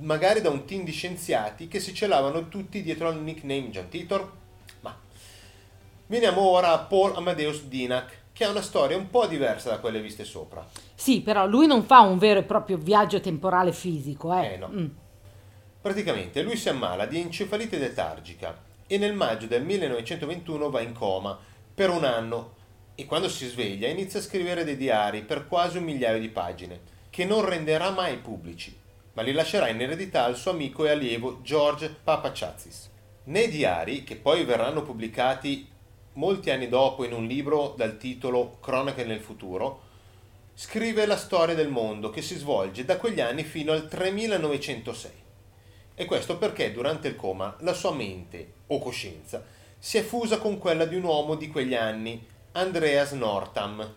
magari 0.00 0.40
da 0.40 0.48
un 0.48 0.64
team 0.64 0.84
di 0.84 0.92
scienziati 0.92 1.68
che 1.68 1.80
si 1.80 1.92
celavano 1.92 2.48
tutti 2.48 2.82
dietro 2.82 3.08
al 3.08 3.20
nickname 3.20 3.68
John 3.68 3.88
Titor? 3.88 4.32
Veniamo 6.14 6.42
ora 6.42 6.70
a 6.70 6.78
Paul 6.78 7.16
Amadeus 7.16 7.64
Dinac, 7.64 8.18
che 8.32 8.44
ha 8.44 8.48
una 8.48 8.62
storia 8.62 8.96
un 8.96 9.10
po' 9.10 9.26
diversa 9.26 9.70
da 9.70 9.80
quelle 9.80 10.00
viste 10.00 10.22
sopra. 10.22 10.64
Sì, 10.94 11.22
però 11.22 11.44
lui 11.44 11.66
non 11.66 11.82
fa 11.82 12.02
un 12.02 12.18
vero 12.18 12.38
e 12.38 12.44
proprio 12.44 12.76
viaggio 12.76 13.18
temporale 13.18 13.72
fisico, 13.72 14.32
eh. 14.32 14.52
Eh, 14.52 14.56
no. 14.56 14.68
Mm. 14.68 14.86
Praticamente 15.80 16.42
lui 16.42 16.56
si 16.56 16.68
ammala 16.68 17.06
di 17.06 17.18
encefalite 17.18 17.78
letargica 17.78 18.56
e 18.86 18.96
nel 18.96 19.12
maggio 19.12 19.46
del 19.46 19.64
1921 19.64 20.70
va 20.70 20.80
in 20.82 20.92
coma 20.92 21.36
per 21.74 21.90
un 21.90 22.04
anno 22.04 22.52
e 22.94 23.06
quando 23.06 23.28
si 23.28 23.48
sveglia 23.48 23.88
inizia 23.88 24.20
a 24.20 24.22
scrivere 24.22 24.62
dei 24.62 24.76
diari 24.76 25.22
per 25.22 25.48
quasi 25.48 25.78
un 25.78 25.82
migliaio 25.82 26.20
di 26.20 26.28
pagine, 26.28 26.80
che 27.10 27.24
non 27.24 27.44
renderà 27.44 27.90
mai 27.90 28.18
pubblici, 28.18 28.72
ma 29.14 29.22
li 29.22 29.32
lascerà 29.32 29.66
in 29.66 29.80
eredità 29.80 30.22
al 30.22 30.36
suo 30.36 30.52
amico 30.52 30.86
e 30.86 30.90
allievo 30.90 31.40
George 31.42 31.92
Papaciazis. 32.04 32.92
Nei 33.24 33.48
diari, 33.48 34.04
che 34.04 34.14
poi 34.14 34.44
verranno 34.44 34.82
pubblicati 34.82 35.72
molti 36.14 36.50
anni 36.50 36.68
dopo 36.68 37.04
in 37.04 37.12
un 37.12 37.26
libro 37.26 37.74
dal 37.76 37.96
titolo 37.96 38.58
Cronache 38.60 39.04
nel 39.04 39.20
futuro, 39.20 39.80
scrive 40.54 41.06
la 41.06 41.16
storia 41.16 41.54
del 41.54 41.68
mondo 41.68 42.10
che 42.10 42.22
si 42.22 42.36
svolge 42.36 42.84
da 42.84 42.96
quegli 42.96 43.20
anni 43.20 43.42
fino 43.44 43.72
al 43.72 43.88
3906. 43.88 45.10
E 45.96 46.04
questo 46.06 46.38
perché 46.38 46.72
durante 46.72 47.08
il 47.08 47.16
coma 47.16 47.56
la 47.60 47.72
sua 47.72 47.92
mente 47.92 48.52
o 48.68 48.78
coscienza 48.78 49.44
si 49.78 49.98
è 49.98 50.02
fusa 50.02 50.38
con 50.38 50.58
quella 50.58 50.86
di 50.86 50.96
un 50.96 51.04
uomo 51.04 51.34
di 51.34 51.48
quegli 51.48 51.74
anni, 51.74 52.24
Andreas 52.52 53.12
Northam. 53.12 53.94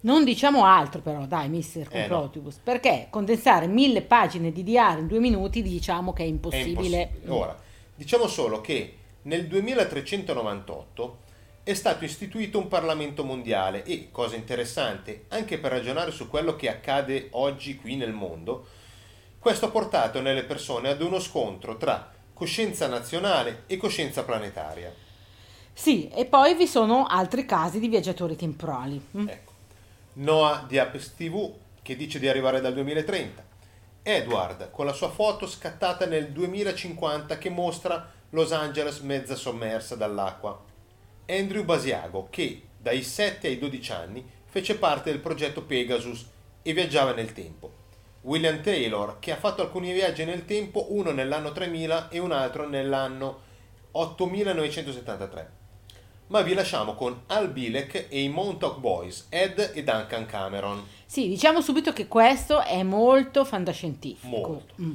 Non 0.00 0.24
diciamo 0.24 0.64
altro 0.64 1.00
però, 1.00 1.26
dai, 1.26 1.48
mister 1.48 1.88
Eh, 1.90 2.06
Complotibus, 2.06 2.58
perché 2.62 3.08
condensare 3.10 3.66
mille 3.66 4.02
pagine 4.02 4.52
di 4.52 4.62
diario 4.62 5.00
in 5.00 5.08
due 5.08 5.18
minuti 5.18 5.62
diciamo 5.62 6.12
che 6.12 6.22
è 6.22 6.26
È 6.26 6.28
impossibile. 6.28 7.02
impossibile. 7.02 7.32
Ora, 7.32 7.60
diciamo 7.94 8.26
solo 8.28 8.60
che 8.60 8.96
nel 9.22 9.46
2398 9.48 11.18
è 11.66 11.74
stato 11.74 12.04
istituito 12.04 12.58
un 12.58 12.68
Parlamento 12.68 13.24
mondiale 13.24 13.82
e, 13.82 14.10
cosa 14.12 14.36
interessante, 14.36 15.24
anche 15.30 15.58
per 15.58 15.72
ragionare 15.72 16.12
su 16.12 16.28
quello 16.28 16.54
che 16.54 16.68
accade 16.68 17.26
oggi 17.32 17.74
qui 17.74 17.96
nel 17.96 18.12
mondo, 18.12 18.68
questo 19.40 19.66
ha 19.66 19.70
portato 19.70 20.20
nelle 20.20 20.44
persone 20.44 20.90
ad 20.90 21.00
uno 21.00 21.18
scontro 21.18 21.76
tra 21.76 22.08
coscienza 22.32 22.86
nazionale 22.86 23.64
e 23.66 23.78
coscienza 23.78 24.22
planetaria. 24.22 24.94
Sì, 25.72 26.08
e 26.10 26.26
poi 26.26 26.54
vi 26.54 26.68
sono 26.68 27.04
altri 27.04 27.44
casi 27.44 27.80
di 27.80 27.88
viaggiatori 27.88 28.36
temporali. 28.36 29.04
mm? 29.18 29.28
Ecco. 29.28 29.52
Noah 30.12 30.64
di 30.68 30.78
Apes 30.78 31.16
TV 31.16 31.52
che 31.82 31.96
dice 31.96 32.20
di 32.20 32.28
arrivare 32.28 32.60
dal 32.60 32.74
2030. 32.74 33.44
Edward 34.04 34.70
con 34.70 34.86
la 34.86 34.92
sua 34.92 35.10
foto 35.10 35.48
scattata 35.48 36.06
nel 36.06 36.30
2050 36.30 37.36
che 37.38 37.50
mostra 37.50 38.08
Los 38.30 38.52
Angeles 38.52 39.00
mezza 39.00 39.34
sommersa 39.34 39.96
dall'acqua. 39.96 40.74
Andrew 41.28 41.64
Basiago 41.64 42.28
che 42.30 42.62
dai 42.78 43.02
7 43.02 43.46
ai 43.46 43.58
12 43.58 43.92
anni 43.92 44.24
fece 44.44 44.76
parte 44.76 45.10
del 45.10 45.20
progetto 45.20 45.62
Pegasus 45.62 46.26
e 46.62 46.72
viaggiava 46.72 47.12
nel 47.12 47.32
tempo. 47.32 47.84
William 48.22 48.60
Taylor 48.60 49.18
che 49.18 49.32
ha 49.32 49.36
fatto 49.36 49.62
alcuni 49.62 49.92
viaggi 49.92 50.24
nel 50.24 50.44
tempo, 50.44 50.86
uno 50.90 51.10
nell'anno 51.12 51.52
3000 51.52 52.08
e 52.08 52.18
un 52.18 52.32
altro 52.32 52.68
nell'anno 52.68 53.40
8973 53.92 55.56
ma 56.28 56.40
vi 56.42 56.54
lasciamo 56.54 56.94
con 56.94 57.22
Al 57.26 57.50
Bilek 57.50 58.06
e 58.08 58.22
i 58.22 58.28
Montauk 58.28 58.78
Boys, 58.78 59.26
Ed 59.28 59.72
e 59.74 59.82
Duncan 59.84 60.26
Cameron. 60.26 60.84
Sì, 61.04 61.28
diciamo 61.28 61.60
subito 61.60 61.92
che 61.92 62.08
questo 62.08 62.62
è 62.62 62.82
molto 62.82 63.44
fantascientifico. 63.44 64.28
Molto. 64.28 64.74
Mm. 64.80 64.92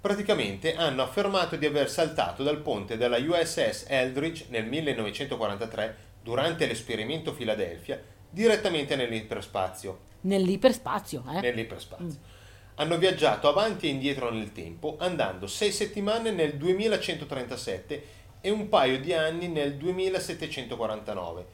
Praticamente 0.00 0.76
hanno 0.76 1.02
affermato 1.02 1.56
di 1.56 1.66
aver 1.66 1.90
saltato 1.90 2.44
dal 2.44 2.60
ponte 2.60 2.96
della 2.96 3.18
USS 3.18 3.86
Eldridge 3.88 4.46
nel 4.48 4.64
1943 4.64 5.96
durante 6.22 6.66
l'esperimento 6.66 7.32
Philadelphia 7.32 8.00
direttamente 8.30 8.94
nell'iperspazio. 8.94 10.06
Nell'iperspazio, 10.20 11.24
eh? 11.32 11.40
nell'iperspazio. 11.40 12.36
Hanno 12.76 12.96
viaggiato 12.96 13.48
avanti 13.48 13.88
e 13.88 13.90
indietro 13.90 14.30
nel 14.30 14.52
tempo, 14.52 14.96
andando 15.00 15.48
sei 15.48 15.72
settimane 15.72 16.30
nel 16.30 16.54
2137 16.54 18.04
e 18.40 18.50
un 18.50 18.68
paio 18.68 19.00
di 19.00 19.12
anni 19.12 19.48
nel 19.48 19.74
2749, 19.74 21.46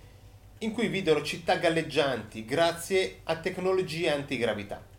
in 0.58 0.72
cui 0.72 0.88
videro 0.88 1.22
città 1.22 1.56
galleggianti 1.56 2.44
grazie 2.44 3.20
a 3.24 3.36
tecnologie 3.36 4.10
antigravità. 4.10 4.92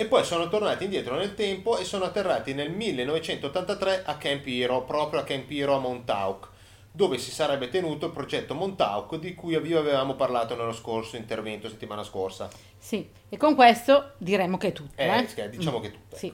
E 0.00 0.06
poi 0.06 0.24
sono 0.24 0.48
tornati 0.48 0.84
indietro 0.84 1.14
nel 1.16 1.34
tempo 1.34 1.76
e 1.76 1.84
sono 1.84 2.06
atterrati 2.06 2.54
nel 2.54 2.70
1983 2.70 4.04
a 4.06 4.16
Camp 4.16 4.46
Hero, 4.46 4.82
proprio 4.82 5.20
a 5.20 5.24
Camp 5.24 5.50
Hero 5.50 5.74
a 5.74 5.78
Montauk, 5.78 6.48
dove 6.90 7.18
si 7.18 7.30
sarebbe 7.30 7.68
tenuto 7.68 8.06
il 8.06 8.12
progetto 8.12 8.54
Montauk 8.54 9.16
di 9.16 9.34
cui 9.34 9.60
vi 9.60 9.74
avevamo 9.74 10.14
parlato 10.14 10.56
nello 10.56 10.72
scorso 10.72 11.16
intervento 11.16 11.68
settimana 11.68 12.02
scorsa. 12.02 12.48
Sì, 12.78 13.10
e 13.28 13.36
con 13.36 13.54
questo 13.54 14.12
diremo 14.16 14.56
che 14.56 14.68
è 14.68 14.72
tutto. 14.72 14.94
Eh, 14.96 15.28
Eh, 15.36 15.50
diciamo 15.50 15.80
che 15.80 15.88
è 15.88 15.92
tutto. 15.92 16.16
Sì. 16.16 16.32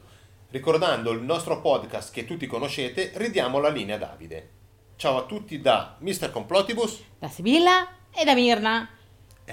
Ricordando 0.51 1.11
il 1.11 1.23
nostro 1.23 1.61
podcast 1.61 2.13
che 2.13 2.25
tutti 2.25 2.47
conoscete, 2.47 3.11
ridiamo 3.17 3.59
la 3.59 3.71
linea 3.71 3.97
a 3.97 3.99
Davide. 3.99 4.51
Ciao 4.95 5.17
a 5.17 5.25
tutti 5.25 5.61
da 5.61 5.97
Mr. 5.99 6.31
Complotibus. 6.31 7.03
Da 7.19 7.29
Sibilla 7.29 7.89
e 8.15 8.23
da 8.23 8.35
Mirna. 8.35 8.96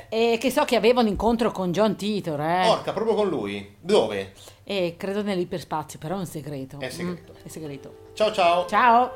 E 0.10 0.38
che 0.40 0.50
so 0.50 0.66
che 0.66 0.76
aveva 0.76 1.02
un 1.02 1.08
incontro 1.08 1.52
con 1.52 1.72
John 1.72 1.96
Titor, 1.96 2.40
eh? 2.42 2.68
Orca, 2.68 2.94
proprio 2.94 3.16
con 3.16 3.30
lui. 3.30 3.76
Dove? 3.80 4.34
E 4.64 4.96
credo 4.98 5.22
nell'iperspazio, 5.22 6.00
però 6.00 6.16
è 6.16 6.20
un 6.20 6.26
segreto. 6.26 6.80
È 6.80 6.90
segreto. 6.90 7.34
Mm, 7.34 7.46
è 7.46 7.48
segreto. 7.48 7.98
Ciao 8.14 8.32
ciao. 8.32 8.66
Ciao! 8.68 9.12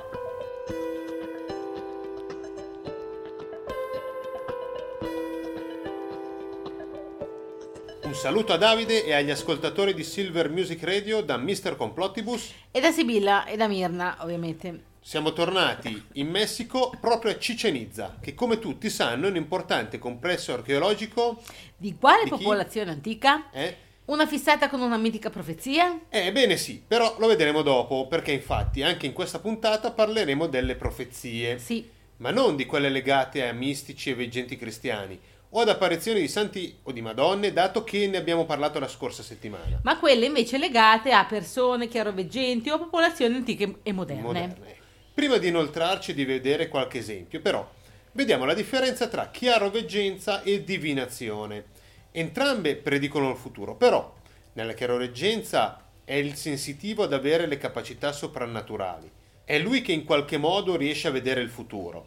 Un 8.03 8.13
saluto 8.13 8.53
a 8.53 8.57
Davide 8.57 9.03
e 9.03 9.13
agli 9.13 9.31
ascoltatori 9.31 9.93
di 9.93 10.03
Silver 10.03 10.49
Music 10.49 10.81
Radio 10.83 11.21
da 11.21 11.37
Mr. 11.37 11.75
Complotibus. 11.75 12.53
E 12.71 12.79
da 12.79 12.91
Sibilla 12.91 13.45
e 13.45 13.57
da 13.57 13.67
Mirna, 13.67 14.17
ovviamente. 14.21 14.95
Siamo 15.07 15.31
tornati 15.31 16.03
in 16.15 16.27
Messico 16.27 16.93
proprio 16.99 17.31
a 17.31 17.35
Chichen 17.35 17.77
Itza, 17.77 18.17
che 18.19 18.33
come 18.33 18.59
tutti 18.59 18.89
sanno 18.89 19.27
è 19.27 19.29
un 19.29 19.37
importante 19.37 19.99
complesso 19.99 20.51
archeologico. 20.51 21.41
Di 21.77 21.95
quale 21.97 22.25
Di 22.25 22.29
popolazione 22.31 22.91
antica? 22.91 23.49
Eh? 23.51 23.77
Una 24.07 24.27
fissata 24.27 24.67
con 24.67 24.81
una 24.81 24.97
mitica 24.97 25.29
profezia? 25.29 25.97
Ebbene 26.09 26.57
sì, 26.57 26.83
però 26.85 27.15
lo 27.19 27.27
vedremo 27.27 27.61
dopo, 27.61 28.07
perché 28.07 28.33
infatti 28.33 28.83
anche 28.83 29.05
in 29.05 29.13
questa 29.13 29.39
puntata 29.39 29.91
parleremo 29.91 30.45
delle 30.47 30.75
profezie. 30.75 31.57
Sì. 31.57 31.89
ma 32.17 32.31
non 32.31 32.57
di 32.57 32.65
quelle 32.65 32.89
legate 32.89 33.47
a 33.47 33.53
mistici 33.53 34.09
e 34.09 34.15
veggenti 34.15 34.57
cristiani 34.57 35.17
o 35.51 35.61
ad 35.61 35.69
apparizioni 35.69 36.19
di 36.19 36.27
santi 36.27 36.79
o 36.83 36.91
di 36.91 37.01
madonne, 37.01 37.53
dato 37.53 37.85
che 37.85 38.07
ne 38.07 38.17
abbiamo 38.17 38.45
parlato 38.45 38.77
la 38.77 38.89
scorsa 38.89 39.23
settimana. 39.23 39.79
Ma 39.83 39.99
quelle 39.99 40.25
invece 40.25 40.57
legate 40.57 41.13
a 41.13 41.23
persone 41.23 41.87
chiaroveggenti 41.87 42.69
o 42.69 42.77
popolazioni 42.77 43.35
antiche 43.35 43.75
e 43.83 43.93
moderne. 43.93 44.21
Moderne. 44.21 44.85
Prima 45.17 45.37
di 45.37 45.47
inoltrarci 45.47 46.11
e 46.11 46.13
di 46.13 46.25
vedere 46.25 46.67
qualche 46.67 46.99
esempio, 46.99 47.41
però, 47.41 47.67
vediamo 48.11 48.45
la 48.45 48.53
differenza 48.53 49.07
tra 49.07 49.31
chiaroveggenza 49.31 50.43
e 50.43 50.63
divinazione. 50.63 51.63
Entrambe 52.11 52.75
predicono 52.75 53.31
il 53.31 53.35
futuro, 53.35 53.73
però 53.73 54.13
nella 54.53 54.73
chiaroveggenza 54.73 55.83
è 56.03 56.13
il 56.13 56.35
sensitivo 56.35 57.01
ad 57.01 57.13
avere 57.13 57.47
le 57.47 57.57
capacità 57.57 58.11
soprannaturali. 58.11 59.09
È 59.43 59.57
lui 59.57 59.81
che 59.81 59.91
in 59.91 60.03
qualche 60.03 60.37
modo 60.37 60.77
riesce 60.77 61.07
a 61.07 61.11
vedere 61.11 61.41
il 61.41 61.49
futuro. 61.49 62.05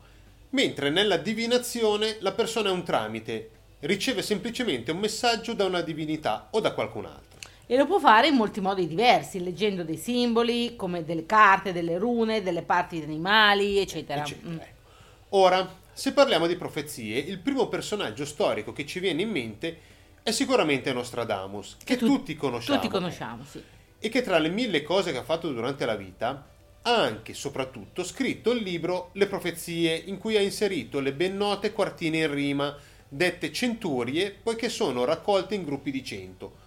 Mentre 0.50 0.88
nella 0.90 1.17
divinazione 1.17 2.19
la 2.21 2.31
persona 2.31 2.69
è 2.69 2.73
un 2.73 2.85
tramite, 2.85 3.50
riceve 3.81 4.23
semplicemente 4.23 4.93
un 4.93 4.99
messaggio 4.99 5.52
da 5.55 5.64
una 5.64 5.81
divinità 5.81 6.47
o 6.52 6.61
da 6.61 6.71
qualcun 6.71 7.07
altro. 7.07 7.30
E 7.73 7.77
lo 7.77 7.87
può 7.87 8.00
fare 8.00 8.27
in 8.27 8.35
molti 8.35 8.61
modi 8.61 8.89
diversi, 8.89 9.41
leggendo 9.41 9.85
dei 9.85 9.97
simboli, 9.97 10.75
come 10.75 11.05
delle 11.05 11.25
carte, 11.25 11.73
delle 11.73 11.99
rune, 11.99 12.43
delle 12.43 12.62
parti 12.62 12.99
di 12.99 13.05
animali, 13.05 13.79
eccetera. 13.79 14.23
eccetera, 14.23 14.50
Mm. 14.50 14.57
ecco. 14.57 14.89
Ora, 15.29 15.79
se 15.93 16.12
parliamo 16.12 16.49
di 16.49 16.57
profezie, 16.57 17.17
il 17.19 17.39
primo 17.39 17.69
personaggio 17.69 18.25
storico 18.25 18.73
che 18.73 18.85
ci 18.87 18.99
viene 18.99 19.23
in 19.23 19.31
mente 19.31 19.79
è 20.21 20.33
sicuramente 20.33 20.93
Nostradamus, 20.93 21.77
che 21.85 21.97
tu- 21.97 22.07
tutti 22.07 22.35
conosciamo. 22.35 22.81
Tutti 22.81 22.91
conosciamo, 22.91 23.45
sì. 23.45 23.62
E 24.00 24.09
che 24.09 24.23
tra 24.23 24.39
le 24.39 24.49
mille 24.49 24.83
cose 24.83 25.12
che 25.12 25.19
ha 25.19 25.23
fatto 25.23 25.53
durante 25.53 25.87
la 25.87 25.95
vita 25.95 26.49
ha 26.83 26.97
anche, 26.97 27.35
soprattutto, 27.35 28.03
scritto 28.03 28.50
il 28.50 28.65
libro 28.65 29.11
Le 29.12 29.29
profezie, 29.29 29.95
in 29.95 30.19
cui 30.19 30.37
ha 30.37 30.41
inserito 30.41 30.99
le 30.99 31.12
ben 31.12 31.37
note 31.37 31.71
quartine 31.71 32.19
in 32.19 32.35
rima, 32.35 32.77
dette 33.09 33.53
centurie, 33.53 34.33
poiché 34.33 34.69
sono 34.69 35.05
raccolte 35.05 35.55
in 35.55 35.62
gruppi 35.62 35.93
di 35.93 36.03
cento. 36.03 36.60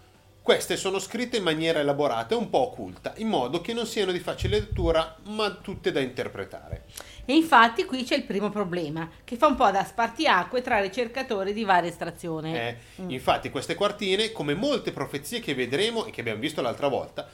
Queste 0.43 0.75
sono 0.75 0.99
scritte 0.99 1.37
in 1.37 1.43
maniera 1.43 1.79
elaborata 1.79 2.35
e 2.35 2.37
un 2.37 2.49
po' 2.49 2.63
occulta, 2.63 3.13
in 3.15 3.29
modo 3.29 3.61
che 3.61 3.71
non 3.71 3.85
siano 3.85 4.11
di 4.11 4.19
facile 4.19 4.59
lettura, 4.59 5.15
ma 5.27 5.51
tutte 5.51 5.89
da 5.93 6.01
interpretare. 6.01 6.83
E 7.23 7.33
infatti 7.33 7.85
qui 7.85 8.03
c'è 8.03 8.15
il 8.15 8.25
primo 8.25 8.49
problema, 8.49 9.09
che 9.23 9.37
fa 9.37 9.47
un 9.47 9.55
po' 9.55 9.71
da 9.71 9.85
spartiacque 9.85 10.61
tra 10.61 10.81
ricercatori 10.81 11.53
di 11.53 11.63
varia 11.63 11.89
estrazione. 11.89 12.77
Eh, 12.97 13.03
Infatti 13.07 13.49
queste 13.49 13.75
quartine, 13.75 14.33
come 14.33 14.53
molte 14.53 14.91
profezie 14.91 15.39
che 15.39 15.55
vedremo 15.55 16.03
e 16.03 16.11
che 16.11 16.19
abbiamo 16.19 16.41
visto 16.41 16.61
l'altra 16.61 16.89
volta, 16.89 17.25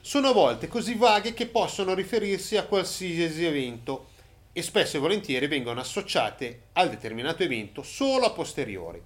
sono 0.00 0.28
a 0.28 0.32
volte 0.32 0.68
così 0.68 0.94
vaghe 0.94 1.34
che 1.34 1.46
possono 1.46 1.94
riferirsi 1.94 2.56
a 2.56 2.66
qualsiasi 2.66 3.44
evento 3.44 4.10
e 4.52 4.62
spesso 4.62 4.98
e 4.98 5.00
volentieri 5.00 5.48
vengono 5.48 5.80
associate 5.80 6.66
al 6.74 6.90
determinato 6.90 7.42
evento 7.42 7.82
solo 7.82 8.26
a 8.26 8.30
posteriori. 8.30 9.02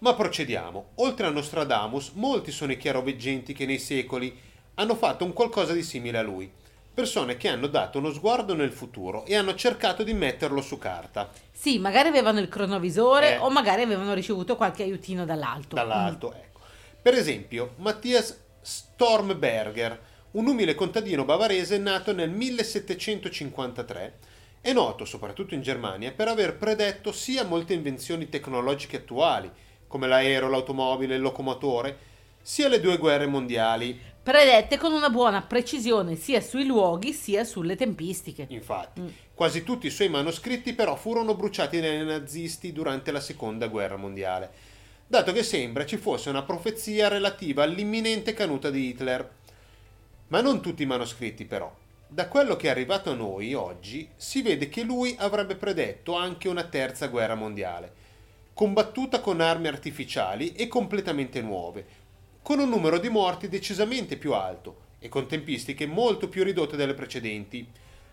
Ma 0.00 0.14
procediamo. 0.14 0.90
Oltre 0.96 1.26
a 1.26 1.30
Nostradamus, 1.30 2.10
molti 2.14 2.50
sono 2.52 2.72
i 2.72 2.76
chiaroveggenti 2.76 3.52
che 3.52 3.66
nei 3.66 3.78
secoli 3.78 4.36
hanno 4.74 4.94
fatto 4.94 5.24
un 5.24 5.32
qualcosa 5.32 5.72
di 5.72 5.82
simile 5.82 6.18
a 6.18 6.22
lui. 6.22 6.50
persone 6.98 7.36
che 7.36 7.46
hanno 7.46 7.68
dato 7.68 7.98
uno 7.98 8.10
sguardo 8.12 8.54
nel 8.56 8.72
futuro 8.72 9.24
e 9.24 9.36
hanno 9.36 9.54
cercato 9.54 10.02
di 10.02 10.12
metterlo 10.14 10.60
su 10.60 10.78
carta. 10.78 11.30
Sì, 11.52 11.78
magari 11.78 12.08
avevano 12.08 12.40
il 12.40 12.48
cronovisore 12.48 13.34
Eh. 13.34 13.38
o 13.38 13.50
magari 13.50 13.82
avevano 13.82 14.14
ricevuto 14.14 14.56
qualche 14.56 14.82
aiutino 14.82 15.24
dall'alto. 15.24 15.76
dall'alto. 15.76 16.32
Ecco. 16.34 16.58
Per 17.00 17.14
esempio, 17.14 17.74
Mattias 17.76 18.36
Stormberger, 18.60 20.00
un 20.32 20.48
umile 20.48 20.74
contadino 20.74 21.24
bavarese 21.24 21.78
nato 21.78 22.12
nel 22.12 22.30
1753, 22.30 24.18
è 24.60 24.72
noto, 24.72 25.04
soprattutto 25.04 25.54
in 25.54 25.62
Germania, 25.62 26.10
per 26.10 26.26
aver 26.26 26.56
predetto 26.56 27.12
sia 27.12 27.44
molte 27.44 27.74
invenzioni 27.74 28.28
tecnologiche 28.28 28.96
attuali, 28.96 29.48
come 29.88 30.06
l'aereo, 30.06 30.48
l'automobile, 30.48 31.16
il 31.16 31.20
locomotore, 31.20 31.98
sia 32.40 32.68
le 32.68 32.80
due 32.80 32.96
guerre 32.98 33.26
mondiali. 33.26 33.98
Predette 34.22 34.76
con 34.76 34.92
una 34.92 35.08
buona 35.10 35.42
precisione 35.42 36.14
sia 36.14 36.40
sui 36.40 36.66
luoghi 36.66 37.12
sia 37.12 37.44
sulle 37.44 37.76
tempistiche. 37.76 38.46
Infatti, 38.50 39.00
Mm. 39.00 39.08
quasi 39.34 39.62
tutti 39.64 39.86
i 39.86 39.90
suoi 39.90 40.08
manoscritti 40.08 40.74
però 40.74 40.94
furono 40.96 41.34
bruciati 41.34 41.80
dai 41.80 42.04
nazisti 42.04 42.72
durante 42.72 43.10
la 43.10 43.20
seconda 43.20 43.66
guerra 43.68 43.96
mondiale, 43.96 44.50
dato 45.06 45.32
che 45.32 45.42
sembra 45.42 45.86
ci 45.86 45.96
fosse 45.96 46.28
una 46.28 46.42
profezia 46.42 47.08
relativa 47.08 47.62
all'imminente 47.62 48.34
caduta 48.34 48.70
di 48.70 48.88
Hitler. 48.88 49.30
Ma 50.28 50.42
non 50.42 50.60
tutti 50.60 50.82
i 50.82 50.86
manoscritti 50.86 51.46
però. 51.46 51.74
Da 52.06 52.28
quello 52.28 52.56
che 52.56 52.66
è 52.68 52.70
arrivato 52.70 53.10
a 53.10 53.14
noi 53.14 53.54
oggi 53.54 54.08
si 54.16 54.42
vede 54.42 54.68
che 54.68 54.82
lui 54.82 55.14
avrebbe 55.18 55.56
predetto 55.56 56.14
anche 56.16 56.48
una 56.48 56.64
terza 56.64 57.06
guerra 57.06 57.34
mondiale, 57.34 57.92
combattuta 58.58 59.20
con 59.20 59.40
armi 59.40 59.68
artificiali 59.68 60.50
e 60.54 60.66
completamente 60.66 61.40
nuove, 61.40 61.86
con 62.42 62.58
un 62.58 62.68
numero 62.68 62.98
di 62.98 63.08
morti 63.08 63.48
decisamente 63.48 64.16
più 64.16 64.34
alto 64.34 64.86
e 64.98 65.08
con 65.08 65.28
tempistiche 65.28 65.86
molto 65.86 66.28
più 66.28 66.42
ridotte 66.42 66.74
delle 66.74 66.94
precedenti. 66.94 67.64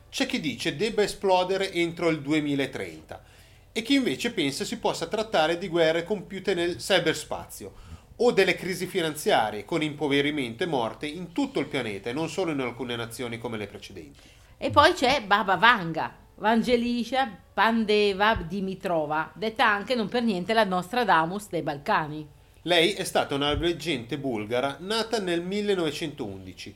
C'è 0.08 0.28
chi 0.28 0.40
dice 0.40 0.76
debba 0.76 1.02
esplodere 1.02 1.72
entro 1.72 2.10
il 2.10 2.22
2030 2.22 3.24
e 3.72 3.82
chi 3.82 3.96
invece 3.96 4.34
pensa 4.34 4.64
si 4.66 4.78
possa 4.78 5.08
trattare 5.08 5.58
di 5.58 5.68
guerre 5.68 6.04
compiute 6.04 6.54
nel 6.54 6.76
cyberspazio 6.76 7.74
o 8.18 8.32
delle 8.32 8.54
crisi 8.54 8.86
finanziarie 8.86 9.66
con 9.66 9.82
impoverimento 9.82 10.62
e 10.62 10.68
morte 10.68 11.08
in 11.08 11.32
tutto 11.32 11.60
il 11.60 11.66
pianeta 11.66 12.12
e 12.12 12.14
non 12.14 12.30
solo 12.30 12.52
in 12.52 12.60
alcune 12.60 12.96
nazioni 12.96 13.40
come 13.40 13.58
le 13.58 13.66
precedenti. 13.66 14.30
E 14.58 14.70
poi 14.70 14.94
c'è 14.94 15.24
Baba 15.24 15.56
Vanga, 15.56 16.25
Vangelisha 16.38 17.32
Pandeva 17.54 18.36
Dimitrova, 18.36 19.32
detta 19.34 19.66
anche 19.68 19.96
non 19.96 20.10
per 20.10 20.22
niente 20.22 20.54
la 20.54 20.66
Nostradamus 20.66 21.48
dei 21.50 21.62
Balcani. 21.62 22.28
Lei 22.64 22.92
è 22.92 23.06
stata 23.06 23.36
una 23.36 23.54
leggente 23.54 24.18
bulgara 24.18 24.76
nata 24.82 25.20
nel 25.20 25.42
1911 25.42 26.76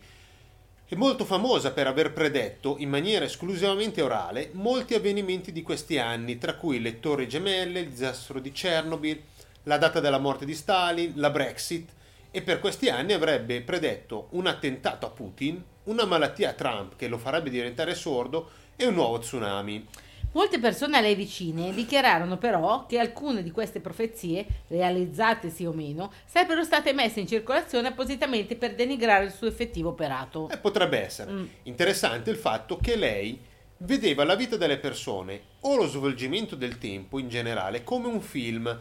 e 0.87 0.95
molto 0.95 1.25
famosa 1.25 1.71
per 1.71 1.87
aver 1.87 2.13
predetto 2.13 2.77
in 2.79 2.89
maniera 2.89 3.25
esclusivamente 3.25 4.01
orale 4.01 4.49
molti 4.53 4.93
avvenimenti 4.93 5.51
di 5.51 5.61
questi 5.61 5.97
anni, 5.97 6.37
tra 6.37 6.55
cui 6.55 6.79
le 6.79 7.01
torri 7.01 7.27
gemelle, 7.27 7.81
il 7.81 7.89
disastro 7.89 8.39
di 8.39 8.53
Chernobyl, 8.53 9.21
la 9.63 9.77
data 9.77 9.99
della 9.99 10.19
morte 10.19 10.45
di 10.45 10.55
Stalin, 10.55 11.13
la 11.15 11.31
Brexit 11.31 11.89
e 12.31 12.41
per 12.41 12.59
questi 12.59 12.87
anni 12.87 13.11
avrebbe 13.11 13.61
predetto 13.61 14.27
un 14.31 14.47
attentato 14.47 15.05
a 15.05 15.09
Putin, 15.09 15.61
una 15.85 16.05
malattia 16.05 16.51
a 16.51 16.53
Trump 16.53 16.95
che 16.95 17.09
lo 17.09 17.17
farebbe 17.17 17.49
diventare 17.49 17.93
sordo 17.93 18.67
e 18.79 18.88
un 18.88 18.93
nuovo 18.93 19.19
tsunami. 19.19 19.86
Molte 20.31 20.57
persone 20.59 20.98
a 20.98 21.01
lei 21.01 21.15
vicine 21.15 21.74
dichiararono 21.74 22.38
però 22.38 22.86
che 22.86 22.98
alcune 22.98 23.43
di 23.43 23.51
queste 23.51 23.81
profezie, 23.81 24.45
realizzate 24.67 25.50
sì 25.50 25.65
o 25.65 25.74
meno, 25.74 26.13
sarebbero 26.25 26.63
state 26.63 26.93
messe 26.93 27.19
in 27.19 27.27
circolazione 27.27 27.89
appositamente 27.89 28.55
per 28.55 28.75
denigrare 28.75 29.25
il 29.25 29.31
suo 29.31 29.48
effettivo 29.48 29.89
operato. 29.89 30.48
Eh, 30.50 30.57
potrebbe 30.57 31.03
essere. 31.03 31.31
Mm. 31.31 31.45
Interessante 31.63 32.29
il 32.29 32.38
fatto 32.38 32.77
che 32.77 32.95
lei 32.95 33.38
vedeva 33.79 34.24
la 34.24 34.36
vita 34.36 34.55
delle 34.55 34.77
persone 34.77 35.41
o 35.62 35.75
lo 35.75 35.88
svolgimento 35.88 36.55
del 36.55 36.77
tempo 36.77 37.19
in 37.19 37.27
generale 37.27 37.83
come 37.83 38.07
un 38.07 38.21
film 38.21 38.79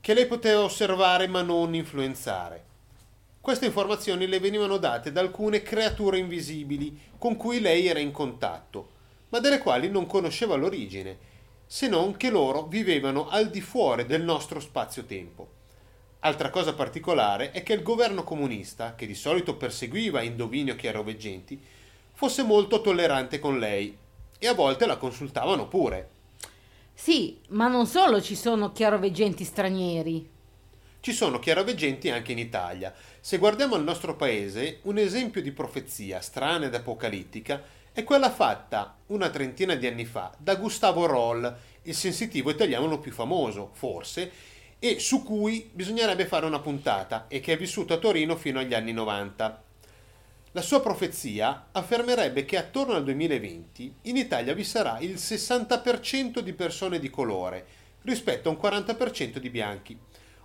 che 0.00 0.14
lei 0.14 0.26
poteva 0.26 0.62
osservare 0.62 1.28
ma 1.28 1.42
non 1.42 1.74
influenzare. 1.74 2.64
Queste 3.40 3.66
informazioni 3.66 4.26
le 4.26 4.40
venivano 4.40 4.76
date 4.76 5.12
da 5.12 5.20
alcune 5.20 5.62
creature 5.62 6.18
invisibili 6.18 6.98
con 7.16 7.36
cui 7.36 7.60
lei 7.60 7.86
era 7.86 7.98
in 7.98 8.10
contatto, 8.12 8.98
ma 9.30 9.40
delle 9.40 9.58
quali 9.58 9.88
non 9.88 10.06
conosceva 10.06 10.54
l'origine, 10.54 11.28
se 11.66 11.88
non 11.88 12.16
che 12.16 12.30
loro 12.30 12.66
vivevano 12.66 13.28
al 13.28 13.48
di 13.48 13.60
fuori 13.60 14.04
del 14.04 14.22
nostro 14.22 14.60
spazio-tempo. 14.60 15.58
Altra 16.20 16.50
cosa 16.50 16.74
particolare 16.74 17.50
è 17.52 17.62
che 17.62 17.72
il 17.72 17.82
governo 17.82 18.24
comunista, 18.24 18.94
che 18.94 19.06
di 19.06 19.14
solito 19.14 19.56
perseguiva 19.56 20.20
indovinio 20.20 20.76
chiaroveggenti, 20.76 21.58
fosse 22.12 22.42
molto 22.42 22.82
tollerante 22.82 23.38
con 23.38 23.58
lei 23.58 23.96
e 24.38 24.46
a 24.46 24.52
volte 24.52 24.84
la 24.84 24.98
consultavano 24.98 25.68
pure. 25.68 26.10
Sì, 26.92 27.38
ma 27.48 27.68
non 27.68 27.86
solo 27.86 28.20
ci 28.20 28.36
sono 28.36 28.72
chiaroveggenti 28.72 29.44
stranieri. 29.44 30.28
Ci 31.00 31.12
sono 31.12 31.38
chiaroveggenti 31.38 32.10
anche 32.10 32.32
in 32.32 32.38
Italia. 32.38 32.92
Se 33.20 33.38
guardiamo 33.38 33.74
al 33.74 33.84
nostro 33.84 34.16
paese, 34.16 34.80
un 34.82 34.98
esempio 34.98 35.40
di 35.40 35.52
profezia 35.52 36.20
strana 36.20 36.66
ed 36.66 36.74
apocalittica 36.74 37.62
è 37.92 38.04
quella 38.04 38.30
fatta 38.30 38.96
una 39.06 39.30
trentina 39.30 39.74
di 39.74 39.86
anni 39.86 40.04
fa 40.04 40.32
da 40.38 40.54
Gustavo 40.54 41.06
Roll, 41.06 41.56
il 41.82 41.94
sensitivo 41.94 42.50
italiano 42.50 42.98
più 42.98 43.10
famoso, 43.10 43.70
forse, 43.72 44.30
e 44.78 44.98
su 44.98 45.22
cui 45.22 45.68
bisognerebbe 45.72 46.26
fare 46.26 46.46
una 46.46 46.60
puntata 46.60 47.26
e 47.28 47.40
che 47.40 47.54
è 47.54 47.56
vissuto 47.56 47.94
a 47.94 47.98
Torino 47.98 48.36
fino 48.36 48.60
agli 48.60 48.74
anni 48.74 48.92
90. 48.92 49.62
La 50.52 50.62
sua 50.62 50.80
profezia 50.80 51.68
affermerebbe 51.72 52.44
che 52.44 52.56
attorno 52.56 52.94
al 52.94 53.04
2020 53.04 53.94
in 54.02 54.16
Italia 54.16 54.54
vi 54.54 54.64
sarà 54.64 54.98
il 55.00 55.14
60% 55.14 56.40
di 56.40 56.52
persone 56.52 56.98
di 56.98 57.10
colore 57.10 57.66
rispetto 58.02 58.48
a 58.48 58.52
un 58.52 58.58
40% 58.60 59.36
di 59.38 59.50
bianchi. 59.50 59.98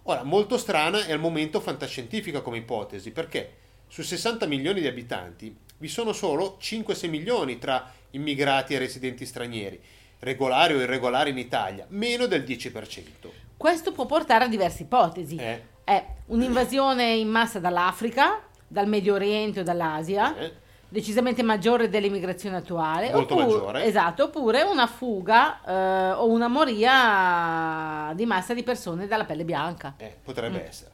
Ora, 0.03 0.23
molto 0.23 0.58
strana 0.58 1.05
e 1.05 1.12
al 1.12 1.19
momento 1.19 1.60
fantascientifica 1.60 2.41
come 2.41 2.58
ipotesi, 2.58 3.12
perché 3.12 3.53
su 3.88 4.02
60 4.02 4.45
milioni 4.48 4.82
di 4.82 4.88
abitanti 4.88 5.56
vi 5.78 5.88
sono 5.88 6.13
solo 6.13 6.58
5-6 6.62 7.10
milioni 7.10 7.58
tra 7.60 7.91
immigrati 8.12 8.74
e 8.74 8.78
residenti 8.80 9.26
stranieri, 9.26 9.80
regolari 10.19 10.74
o 10.74 10.80
irregolari 10.82 11.30
in 11.32 11.38
Italia, 11.38 11.86
meno 11.89 12.26
del 12.26 12.43
10%. 12.43 13.28
Questo 13.58 13.91
può 13.91 14.06
portare 14.06 14.45
a 14.45 14.48
diverse 14.48 14.84
ipotesi. 14.84 15.36
Eh, 15.38 15.62
È 15.84 16.04
un'invasione 16.28 17.13
in 17.13 17.28
massa 17.30 17.60
dall'Africa, 17.60 18.41
dal 18.67 18.88
Medio 18.88 19.13
Oriente 19.13 19.60
o 19.60 19.63
dall'Asia, 19.63 20.36
eh. 20.38 20.52
decisamente 20.89 21.43
maggiore 21.43 21.89
dell'immigrazione 21.89 22.56
attuale. 22.58 23.12
Molto 23.12 23.34
oppure- 23.36 23.45
maggiore. 23.58 23.84
Esatto, 23.86 24.24
oppure 24.26 24.62
una 24.63 24.88
fuga 24.88 25.62
eh, 25.63 26.12
o 26.13 26.28
una 26.28 26.48
moria 26.48 28.12
di 28.15 28.26
massa 28.26 28.54
di 28.54 28.63
persone 28.63 29.08
dalla 29.08 29.26
pelle 29.26 29.43
bianca. 29.43 29.93
Eh, 29.98 30.15
potrebbe 30.24 30.60
Mm. 30.63 30.67
essere. 30.67 30.91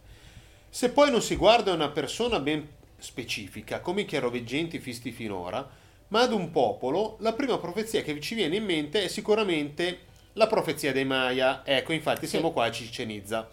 Se 0.69 0.89
poi 0.89 1.09
non 1.11 1.21
si 1.21 1.35
guarda 1.35 1.71
una 1.73 1.89
persona 1.89 2.39
ben 2.39 2.67
specifica, 3.01 3.79
come 3.79 4.01
i 4.01 4.05
chiaroveggenti 4.05 4.77
visti 4.77 5.11
finora, 5.11 5.67
ma 6.09 6.21
ad 6.21 6.33
un 6.33 6.51
popolo, 6.51 7.17
la 7.19 7.33
prima 7.33 7.57
profezia 7.57 8.01
che 8.01 8.19
ci 8.19 8.35
viene 8.35 8.57
in 8.57 8.65
mente 8.65 9.03
è 9.03 9.07
sicuramente 9.07 10.09
la 10.33 10.47
profezia 10.47 10.91
dei 10.91 11.05
Maya. 11.05 11.61
Ecco, 11.65 11.93
infatti 11.93 12.25
Sì. 12.25 12.31
siamo 12.31 12.51
qua 12.51 12.65
a 12.65 12.69
Chichen 12.69 13.09
Itza. 13.09 13.49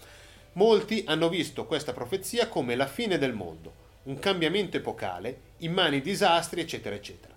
Molti 0.52 1.04
hanno 1.06 1.28
visto 1.28 1.66
questa 1.66 1.92
profezia 1.92 2.48
come 2.48 2.74
la 2.74 2.86
fine 2.86 3.16
del 3.16 3.32
mondo, 3.32 3.72
un 4.04 4.18
cambiamento 4.18 4.76
epocale, 4.76 5.40
immani 5.58 6.00
disastri, 6.00 6.60
eccetera, 6.60 6.94
eccetera. 6.94 7.34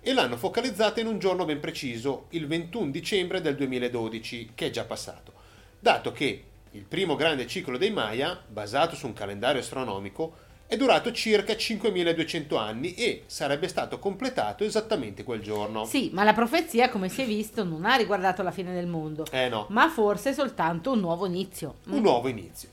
E 0.00 0.12
l'hanno 0.12 0.36
focalizzata 0.36 1.00
in 1.00 1.06
un 1.08 1.18
giorno 1.18 1.44
ben 1.44 1.60
preciso, 1.60 2.26
il 2.30 2.46
21 2.46 2.90
dicembre 2.90 3.40
del 3.40 3.56
2012, 3.56 4.52
che 4.54 4.66
è 4.66 4.70
già 4.70 4.84
passato, 4.84 5.32
dato 5.78 6.12
che 6.12 6.44
il 6.70 6.84
primo 6.84 7.16
grande 7.16 7.46
ciclo 7.46 7.76
dei 7.76 7.90
Maya, 7.90 8.40
basato 8.46 8.94
su 8.94 9.06
un 9.06 9.12
calendario 9.12 9.60
astronomico, 9.60 10.48
è 10.70 10.76
durato 10.76 11.10
circa 11.10 11.56
5200 11.56 12.56
anni 12.56 12.94
e 12.94 13.24
sarebbe 13.26 13.66
stato 13.66 13.98
completato 13.98 14.62
esattamente 14.62 15.24
quel 15.24 15.40
giorno. 15.40 15.84
Sì, 15.84 16.10
ma 16.12 16.22
la 16.22 16.32
profezia, 16.32 16.90
come 16.90 17.08
si 17.08 17.22
è 17.22 17.26
visto, 17.26 17.64
non 17.64 17.84
ha 17.84 17.96
riguardato 17.96 18.44
la 18.44 18.52
fine 18.52 18.72
del 18.72 18.86
mondo, 18.86 19.26
Eh 19.32 19.48
no, 19.48 19.66
ma 19.70 19.90
forse 19.90 20.32
soltanto 20.32 20.92
un 20.92 21.00
nuovo 21.00 21.26
inizio. 21.26 21.78
Un 21.86 22.02
nuovo 22.02 22.28
inizio. 22.28 22.68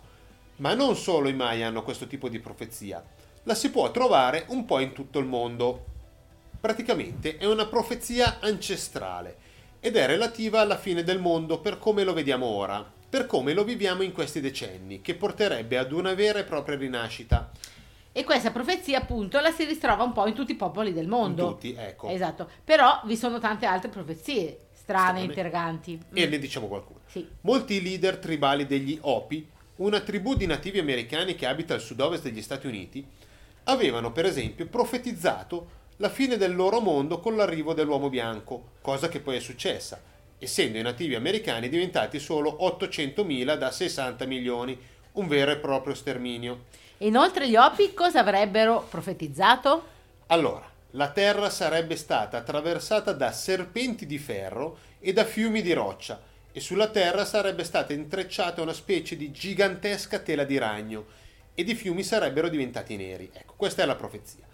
Ma 0.57 0.75
non 0.75 0.95
solo 0.95 1.27
i 1.27 1.33
Maya 1.33 1.65
hanno 1.65 1.81
questo 1.81 2.05
tipo 2.05 2.29
di 2.29 2.37
profezia, 2.37 3.03
la 3.41 3.55
si 3.55 3.71
può 3.71 3.89
trovare 3.89 4.45
un 4.49 4.65
po' 4.65 4.77
in 4.77 4.93
tutto 4.93 5.17
il 5.17 5.25
mondo. 5.25 5.85
Praticamente 6.61 7.37
è 7.37 7.45
una 7.45 7.65
profezia 7.65 8.37
ancestrale 8.39 9.37
ed 9.79 9.95
è 9.95 10.05
relativa 10.05 10.61
alla 10.61 10.77
fine 10.77 11.03
del 11.03 11.17
mondo 11.17 11.61
per 11.61 11.79
come 11.79 12.03
lo 12.03 12.13
vediamo 12.13 12.45
ora, 12.45 12.87
per 13.09 13.25
come 13.25 13.53
lo 13.53 13.63
viviamo 13.63 14.03
in 14.03 14.11
questi 14.11 14.39
decenni, 14.39 15.01
che 15.01 15.15
porterebbe 15.15 15.79
ad 15.79 15.91
una 15.91 16.13
vera 16.13 16.37
e 16.37 16.43
propria 16.43 16.77
rinascita. 16.77 17.49
E 18.17 18.23
questa 18.23 18.49
profezia, 18.49 18.97
appunto, 18.97 19.39
la 19.39 19.51
si 19.51 19.63
ritrova 19.63 20.01
un 20.01 20.11
po' 20.11 20.25
in 20.25 20.33
tutti 20.33 20.53
i 20.53 20.55
popoli 20.55 20.91
del 20.91 21.03
In 21.03 21.09
mondo. 21.11 21.49
tutti, 21.49 21.75
ecco. 21.77 22.07
Esatto, 22.07 22.49
però 22.63 22.99
vi 23.05 23.15
sono 23.15 23.37
tante 23.37 23.67
altre 23.67 23.89
profezie 23.89 24.57
strane, 24.73 25.19
Strane. 25.19 25.19
interroganti. 25.21 25.99
E 26.13 26.25
Mm. 26.25 26.29
ne 26.31 26.39
diciamo 26.39 26.65
qualcuna. 26.65 26.99
Sì. 27.05 27.27
Molti 27.41 27.79
leader 27.79 28.17
tribali 28.17 28.65
degli 28.65 28.97
Hopi, 29.01 29.47
una 29.75 29.99
tribù 29.99 30.33
di 30.33 30.47
nativi 30.47 30.79
americani 30.79 31.35
che 31.35 31.45
abita 31.45 31.75
al 31.75 31.79
sud-ovest 31.79 32.23
degli 32.23 32.41
Stati 32.41 32.65
Uniti, 32.65 33.05
avevano 33.65 34.11
per 34.11 34.25
esempio 34.25 34.65
profetizzato 34.65 35.69
la 35.97 36.09
fine 36.09 36.37
del 36.37 36.55
loro 36.55 36.79
mondo 36.79 37.19
con 37.19 37.35
l'arrivo 37.35 37.75
dell'uomo 37.75 38.09
bianco, 38.09 38.71
cosa 38.81 39.09
che 39.09 39.19
poi 39.19 39.35
è 39.35 39.39
successa, 39.39 40.01
essendo 40.39 40.79
i 40.79 40.81
nativi 40.81 41.13
americani 41.13 41.69
diventati 41.69 42.17
solo 42.17 42.57
800.000 42.61 43.55
da 43.55 43.69
60 43.69 44.25
milioni, 44.25 44.75
un 45.13 45.27
vero 45.27 45.51
e 45.51 45.57
proprio 45.57 45.93
sterminio. 45.93 46.63
Inoltre 46.99 47.47
gli 47.47 47.55
Opi 47.55 47.93
cosa 47.93 48.21
avrebbero 48.21 48.87
profetizzato? 48.89 49.95
Allora, 50.27 50.67
la 50.91 51.11
terra 51.11 51.49
sarebbe 51.51 51.95
stata 51.95 52.37
attraversata 52.37 53.13
da 53.13 53.31
serpenti 53.31 54.07
di 54.07 54.17
ferro 54.17 54.79
e 54.99 55.13
da 55.13 55.23
fiumi 55.23 55.61
di 55.61 55.73
roccia, 55.73 56.19
e 56.51 56.59
sulla 56.59 56.87
terra 56.87 57.23
sarebbe 57.23 57.63
stata 57.63 57.93
intrecciata 57.93 58.63
una 58.63 58.73
specie 58.73 59.15
di 59.15 59.31
gigantesca 59.31 60.17
tela 60.19 60.43
di 60.43 60.57
ragno, 60.57 61.05
ed 61.53 61.69
i 61.69 61.75
fiumi 61.75 62.01
sarebbero 62.01 62.49
diventati 62.49 62.95
neri. 62.95 63.29
Ecco, 63.31 63.53
questa 63.55 63.83
è 63.83 63.85
la 63.85 63.95
profezia. 63.95 64.45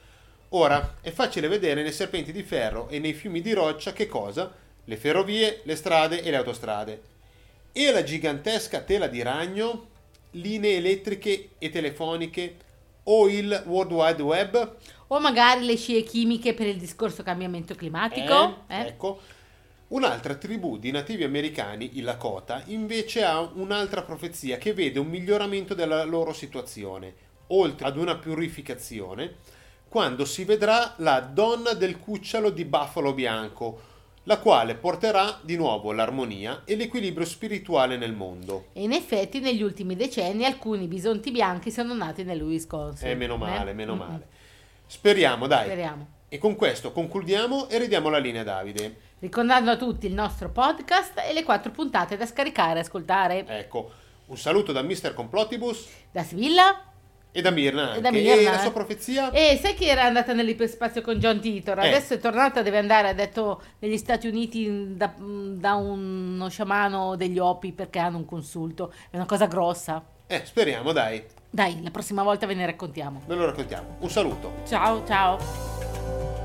Ora, 0.50 0.98
è 1.00 1.12
facile 1.12 1.48
vedere 1.48 1.82
nei 1.82 1.94
serpenti 1.94 2.34
di 2.34 2.44
ferro 2.44 2.90
e 2.90 3.00
nei 3.00 3.14
fiumi 3.14 3.40
di 3.40 3.54
roccia 3.54 3.94
che 3.94 4.08
cosa? 4.08 4.54
Le 4.84 4.98
ferrovie, 4.98 5.62
le 5.64 5.76
strade 5.78 6.22
e 6.22 6.30
le 6.30 6.36
autostrade. 6.36 7.02
E 7.72 7.92
la 7.92 8.04
gigantesca 8.04 8.82
tela 8.82 9.08
di 9.08 9.22
ragno? 9.22 9.92
Linee 10.34 10.78
elettriche 10.78 11.52
e 11.58 11.70
telefoniche 11.70 12.58
o 13.04 13.28
il 13.28 13.64
World 13.66 13.92
Wide 13.92 14.22
Web? 14.22 14.76
O 15.08 15.20
magari 15.20 15.66
le 15.66 15.76
scie 15.76 16.04
chimiche 16.04 16.54
per 16.54 16.68
il 16.68 16.78
discorso 16.78 17.24
cambiamento 17.24 17.76
climatico? 17.76 18.64
Eh, 18.68 18.80
Ecco. 18.80 19.22
Un'altra 19.90 20.34
tribù 20.36 20.78
di 20.80 20.90
nativi 20.90 21.24
americani, 21.24 21.98
i 21.98 22.02
Lakota, 22.02 22.64
invece 22.68 23.24
ha 23.24 23.40
un'altra 23.42 24.02
profezia 24.02 24.58
che 24.58 24.74
vede 24.74 24.98
un 24.98 25.08
miglioramento 25.08 25.76
della 25.76 26.04
loro 26.04 26.34
situazione, 26.34 27.14
oltre 27.48 27.88
ad 27.88 27.98
una 27.98 28.16
purificazione, 28.16 29.36
quando 29.88 30.26
si 30.26 30.46
vedrà 30.46 30.96
la 30.98 31.20
donna 31.20 31.74
del 31.74 32.00
cucciolo 32.00 32.50
di 32.50 32.66
Buffalo 32.66 33.14
Bianco, 33.14 33.92
la 34.24 34.40
quale 34.40 34.76
porterà 34.76 35.40
di 35.42 35.56
nuovo 35.58 35.92
l'armonia 35.92 36.62
e 36.66 36.76
l'equilibrio 36.76 37.26
spirituale 37.26 37.98
nel 37.98 38.14
mondo. 38.14 38.68
E 38.74 38.84
in 38.84 38.94
effetti 38.94 39.40
negli 39.40 39.62
ultimi 39.62 39.96
decenni 39.96 40.46
alcuni 40.46 40.88
bisonti 40.88 41.32
bianchi 41.32 41.72
sono 41.72 41.94
nati 41.94 42.24
nel 42.24 42.42
Wisconsin. 42.42 43.08
Eh, 43.10 43.16
meno 43.16 43.36
male, 43.38 43.72
Eh? 43.72 43.74
meno 43.74 43.96
male. 43.96 44.28
Speriamo, 44.86 45.48
dai. 45.48 45.66
Speriamo. 45.66 46.08
E 46.30 46.38
con 46.38 46.56
questo 46.56 46.92
concludiamo 46.92 47.68
e 47.70 47.78
ridiamo 47.78 48.10
la 48.10 48.18
linea 48.18 48.42
a 48.42 48.46
Davide. 48.46 48.96
Ricordando 49.20 49.72
a 49.72 49.78
tutti 49.78 50.08
il 50.08 50.14
nostro 50.14 50.50
podcast 50.50 51.20
e 51.20 51.34
le 51.34 51.44
quattro 51.44 51.72
puntate 51.72 52.18
da 52.18 52.26
scaricare 52.26 52.80
e 52.80 52.82
ascoltare. 52.82 53.46
Ecco, 53.48 53.92
un 54.28 54.38
saluto 54.38 54.72
da 54.72 54.82
Mr. 54.82 55.14
Complotibus 55.14 55.86
Da 56.12 56.24
Sivilla 56.24 56.93
e 57.36 57.42
da 57.42 57.50
Mirna 57.50 57.96
e 57.96 58.02
da. 58.02 58.12
Mirna. 58.12 58.34
E 58.34 58.44
la 58.44 58.60
eh. 58.60 58.62
sua 58.62 58.72
profezia? 58.72 59.32
E 59.32 59.60
sai 59.60 59.74
che 59.74 59.88
era 59.88 60.04
andata 60.04 60.34
nell'iperspazio 60.34 61.02
con 61.02 61.16
John 61.16 61.40
Titor? 61.40 61.80
Eh. 61.80 61.88
Adesso 61.88 62.14
è 62.14 62.20
tornata, 62.20 62.62
deve 62.62 62.78
andare, 62.78 63.10
ha 63.10 63.14
detto, 63.14 63.62
negli 63.80 63.98
Stati 63.98 64.28
Uniti 64.28 64.96
da, 64.96 65.12
da 65.18 65.74
uno 65.74 66.48
sciamano 66.48 67.16
degli 67.16 67.40
Opi 67.40 67.72
perché 67.72 67.98
hanno 67.98 68.18
un 68.18 68.26
consulto. 68.26 68.94
È 69.10 69.16
una 69.16 69.26
cosa 69.26 69.48
grossa. 69.48 70.04
Eh, 70.28 70.44
speriamo, 70.46 70.92
dai. 70.92 71.24
Dai, 71.50 71.82
la 71.82 71.90
prossima 71.90 72.22
volta 72.22 72.46
ve 72.46 72.54
ne 72.54 72.68
raccontiamo. 72.68 73.22
Ve 73.26 73.36
lo 73.36 73.46
raccontiamo. 73.46 73.98
Un 74.00 74.10
saluto. 74.10 74.54
Ciao, 74.66 75.04
ciao. 75.06 76.43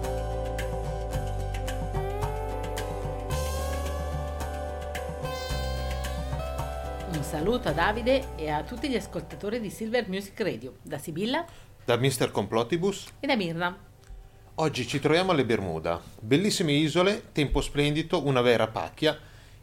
Saluto 7.29 7.69
a 7.69 7.73
Davide 7.73 8.29
e 8.37 8.49
a 8.49 8.63
tutti 8.63 8.89
gli 8.89 8.97
ascoltatori 8.97 9.61
di 9.61 9.69
Silver 9.71 10.09
Music 10.09 10.41
Radio, 10.41 10.77
da 10.83 10.97
Sibilla 10.97 11.45
Da 11.85 11.97
Mr. 11.99 12.31
Complotibus. 12.31 13.07
e 13.21 13.27
da 13.27 13.37
Mirna. 13.37 13.77
Oggi 14.57 14.87
ci 14.87 14.99
troviamo 14.99 15.33
alle 15.33 15.45
Bermuda. 15.45 16.01
Bellissime 16.21 16.73
isole, 16.73 17.31
tempo 17.33 17.61
splendido, 17.61 18.27
una 18.27 18.41
vera 18.41 18.67
pacchia. 18.69 19.17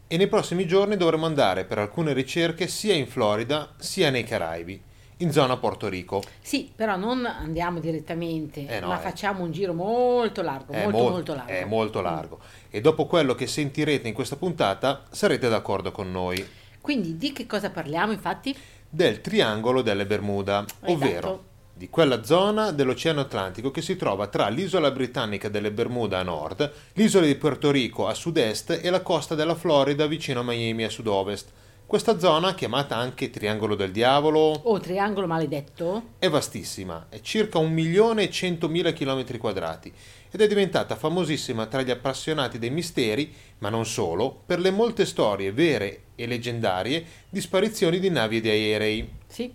E 0.06 0.16
nei 0.16 0.28
prossimi 0.28 0.66
giorni 0.66 0.96
dovremo 0.96 1.26
andare 1.26 1.64
per 1.64 1.78
alcune 1.78 2.12
ricerche 2.12 2.68
sia 2.68 2.94
in 2.94 3.08
Florida 3.08 3.74
sia 3.78 4.10
nei 4.10 4.22
Caraibi, 4.22 4.80
in 5.18 5.32
zona 5.32 5.56
Porto 5.56 5.88
Rico. 5.88 6.22
Sì, 6.40 6.70
però 6.74 6.96
non 6.96 7.26
andiamo 7.26 7.80
direttamente, 7.80 8.64
Eh 8.66 8.78
no, 8.78 8.86
ma 8.88 8.98
eh. 9.00 9.02
facciamo 9.02 9.42
un 9.42 9.50
giro 9.50 9.72
molto 9.74 10.40
largo, 10.42 10.72
È 10.72 10.84
molto 10.84 10.98
mol- 11.02 11.10
molto 11.10 11.34
largo. 11.34 11.50
È 11.52 11.64
molto 11.64 12.00
largo. 12.00 12.38
E 12.70 12.80
dopo 12.80 13.06
quello 13.06 13.34
che 13.34 13.48
sentirete 13.48 14.06
in 14.06 14.14
questa 14.14 14.36
puntata 14.36 15.02
sarete 15.10 15.48
d'accordo 15.48 15.90
con 15.90 16.12
noi. 16.12 16.64
Quindi 16.86 17.16
di 17.16 17.32
che 17.32 17.46
cosa 17.46 17.68
parliamo 17.70 18.12
infatti? 18.12 18.56
del 18.88 19.20
triangolo 19.20 19.82
delle 19.82 20.06
Bermuda, 20.06 20.64
ovvero 20.84 21.16
Esatto. 21.26 21.44
di 21.74 21.90
quella 21.90 22.22
zona 22.22 22.70
dell'Oceano 22.70 23.22
Atlantico 23.22 23.72
che 23.72 23.82
si 23.82 23.96
trova 23.96 24.28
tra 24.28 24.46
l'isola 24.46 24.92
britannica 24.92 25.48
delle 25.48 25.72
Bermuda 25.72 26.20
a 26.20 26.22
nord, 26.22 26.72
l'isola 26.92 27.26
di 27.26 27.34
Puerto 27.34 27.72
Rico 27.72 28.06
a 28.06 28.14
sud-est 28.14 28.78
e 28.80 28.88
la 28.88 29.00
costa 29.02 29.34
della 29.34 29.56
Florida 29.56 30.06
vicino 30.06 30.38
a 30.40 30.44
Miami 30.44 30.84
a 30.84 30.88
sud-ovest. 30.88 31.48
Questa 31.84 32.18
zona, 32.20 32.54
chiamata 32.54 32.96
anche 32.96 33.30
Triangolo 33.30 33.74
del 33.74 33.90
Diavolo, 33.92 34.38
O 34.38 34.78
triangolo 34.80 35.26
maledetto? 35.26 36.02
è 36.20 36.28
vastissima, 36.28 37.06
è 37.08 37.20
circa 37.20 37.58
1 37.58 37.68
milione 37.68 38.22
e 38.24 38.30
100.000 38.30 38.92
km 38.92 39.38
quadrati 39.38 39.92
ed 40.36 40.42
è 40.42 40.48
diventata 40.48 40.96
famosissima 40.96 41.64
tra 41.64 41.80
gli 41.80 41.90
appassionati 41.90 42.58
dei 42.58 42.68
misteri, 42.68 43.32
ma 43.58 43.70
non 43.70 43.86
solo, 43.86 44.42
per 44.44 44.60
le 44.60 44.70
molte 44.70 45.06
storie 45.06 45.50
vere 45.50 46.02
e 46.14 46.26
leggendarie 46.26 47.04
di 47.30 47.40
sparizioni 47.40 47.98
di 47.98 48.10
navi 48.10 48.36
e 48.36 48.40
di 48.42 48.48
aerei. 48.50 49.10
Sì. 49.26 49.50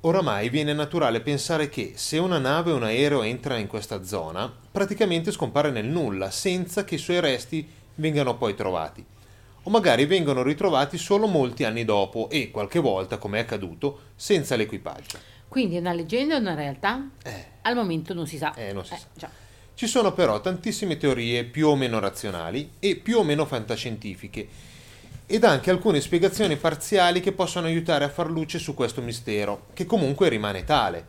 Oramai 0.00 0.50
viene 0.50 0.74
naturale 0.74 1.22
pensare 1.22 1.70
che 1.70 1.92
se 1.94 2.18
una 2.18 2.36
nave 2.38 2.70
o 2.70 2.76
un 2.76 2.82
aereo 2.82 3.22
entra 3.22 3.56
in 3.56 3.66
questa 3.66 4.04
zona, 4.04 4.52
praticamente 4.70 5.32
scompare 5.32 5.70
nel 5.70 5.86
nulla, 5.86 6.30
senza 6.30 6.84
che 6.84 6.96
i 6.96 6.98
suoi 6.98 7.20
resti 7.20 7.66
vengano 7.94 8.36
poi 8.36 8.54
trovati. 8.54 9.02
O 9.62 9.70
magari 9.70 10.04
vengono 10.04 10.42
ritrovati 10.42 10.98
solo 10.98 11.26
molti 11.26 11.64
anni 11.64 11.86
dopo 11.86 12.28
e, 12.28 12.50
qualche 12.50 12.78
volta, 12.78 13.16
come 13.16 13.38
è 13.38 13.40
accaduto, 13.40 14.00
senza 14.14 14.54
l'equipaggio. 14.54 15.18
Quindi 15.48 15.76
è 15.76 15.78
una 15.78 15.94
leggenda 15.94 16.36
o 16.36 16.40
una 16.40 16.54
realtà? 16.54 17.08
Eh, 17.24 17.46
Al 17.62 17.74
momento 17.74 18.12
non 18.12 18.26
si 18.26 18.36
sa. 18.36 18.52
Eh, 18.54 18.74
non 18.74 18.84
si 18.84 18.94
sa. 18.94 19.06
già. 19.14 19.44
Ci 19.76 19.86
sono 19.86 20.14
però 20.14 20.40
tantissime 20.40 20.96
teorie 20.96 21.44
più 21.44 21.68
o 21.68 21.76
meno 21.76 21.98
razionali 21.98 22.70
e 22.78 22.96
più 22.96 23.18
o 23.18 23.22
meno 23.22 23.44
fantascientifiche 23.44 24.48
ed 25.26 25.44
anche 25.44 25.68
alcune 25.68 26.00
spiegazioni 26.00 26.56
parziali 26.56 27.20
che 27.20 27.32
possono 27.32 27.66
aiutare 27.66 28.04
a 28.04 28.08
far 28.08 28.30
luce 28.30 28.58
su 28.58 28.72
questo 28.72 29.02
mistero, 29.02 29.66
che 29.74 29.84
comunque 29.84 30.30
rimane 30.30 30.64
tale. 30.64 31.06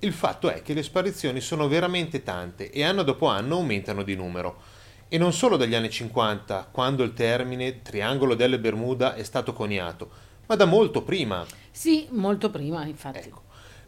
Il 0.00 0.12
fatto 0.12 0.50
è 0.50 0.60
che 0.60 0.74
le 0.74 0.82
sparizioni 0.82 1.40
sono 1.40 1.68
veramente 1.68 2.22
tante 2.22 2.70
e 2.70 2.84
anno 2.84 3.02
dopo 3.02 3.28
anno 3.28 3.54
aumentano 3.54 4.02
di 4.02 4.14
numero. 4.14 4.60
E 5.08 5.16
non 5.16 5.32
solo 5.32 5.56
dagli 5.56 5.74
anni 5.74 5.88
50, 5.88 6.68
quando 6.70 7.02
il 7.02 7.14
termine 7.14 7.80
Triangolo 7.80 8.34
delle 8.34 8.58
Bermuda 8.58 9.14
è 9.14 9.22
stato 9.22 9.54
coniato, 9.54 10.10
ma 10.44 10.54
da 10.54 10.66
molto 10.66 11.00
prima. 11.00 11.46
Sì, 11.70 12.08
molto 12.10 12.50
prima, 12.50 12.84
infatti. 12.84 13.20
Ecco, 13.20 13.44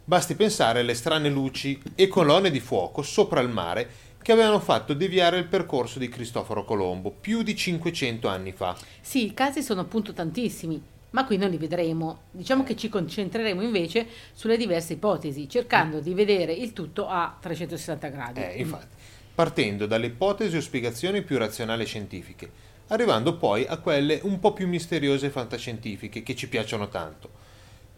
basti 0.09 0.33
pensare 0.33 0.79
alle 0.79 0.95
strane 0.95 1.29
luci 1.29 1.79
e 1.93 2.07
colonne 2.07 2.49
di 2.49 2.59
fuoco 2.59 3.03
sopra 3.03 3.41
il 3.41 3.49
mare 3.49 3.87
che 4.23 4.31
avevano 4.31 4.59
fatto 4.59 4.95
deviare 4.95 5.37
il 5.37 5.45
percorso 5.45 5.99
di 5.99 6.09
Cristoforo 6.09 6.65
Colombo 6.65 7.11
più 7.11 7.43
di 7.43 7.55
500 7.55 8.27
anni 8.27 8.51
fa. 8.51 8.75
Sì, 9.01 9.25
i 9.25 9.33
casi 9.35 9.61
sono 9.61 9.81
appunto 9.81 10.11
tantissimi, 10.11 10.81
ma 11.11 11.25
qui 11.25 11.37
non 11.37 11.51
li 11.51 11.57
vedremo. 11.57 12.21
Diciamo 12.31 12.63
che 12.63 12.75
ci 12.75 12.89
concentreremo 12.89 13.61
invece 13.61 14.07
sulle 14.33 14.57
diverse 14.57 14.93
ipotesi, 14.93 15.47
cercando 15.47 15.99
di 15.99 16.15
vedere 16.15 16.53
il 16.53 16.73
tutto 16.73 17.07
a 17.07 17.37
360 17.39 18.07
gradi. 18.07 18.41
Eh, 18.41 18.53
infatti, 18.57 18.95
partendo 19.35 19.85
dalle 19.85 20.07
ipotesi 20.07 20.57
o 20.57 20.61
spiegazioni 20.61 21.21
più 21.21 21.37
razionali 21.37 21.83
e 21.83 21.85
scientifiche, 21.85 22.51
arrivando 22.87 23.37
poi 23.37 23.67
a 23.67 23.77
quelle 23.77 24.19
un 24.23 24.39
po' 24.39 24.53
più 24.53 24.67
misteriose 24.67 25.27
e 25.27 25.29
fantascientifiche 25.29 26.23
che 26.23 26.35
ci 26.35 26.49
piacciono 26.49 26.89
tanto. 26.89 27.38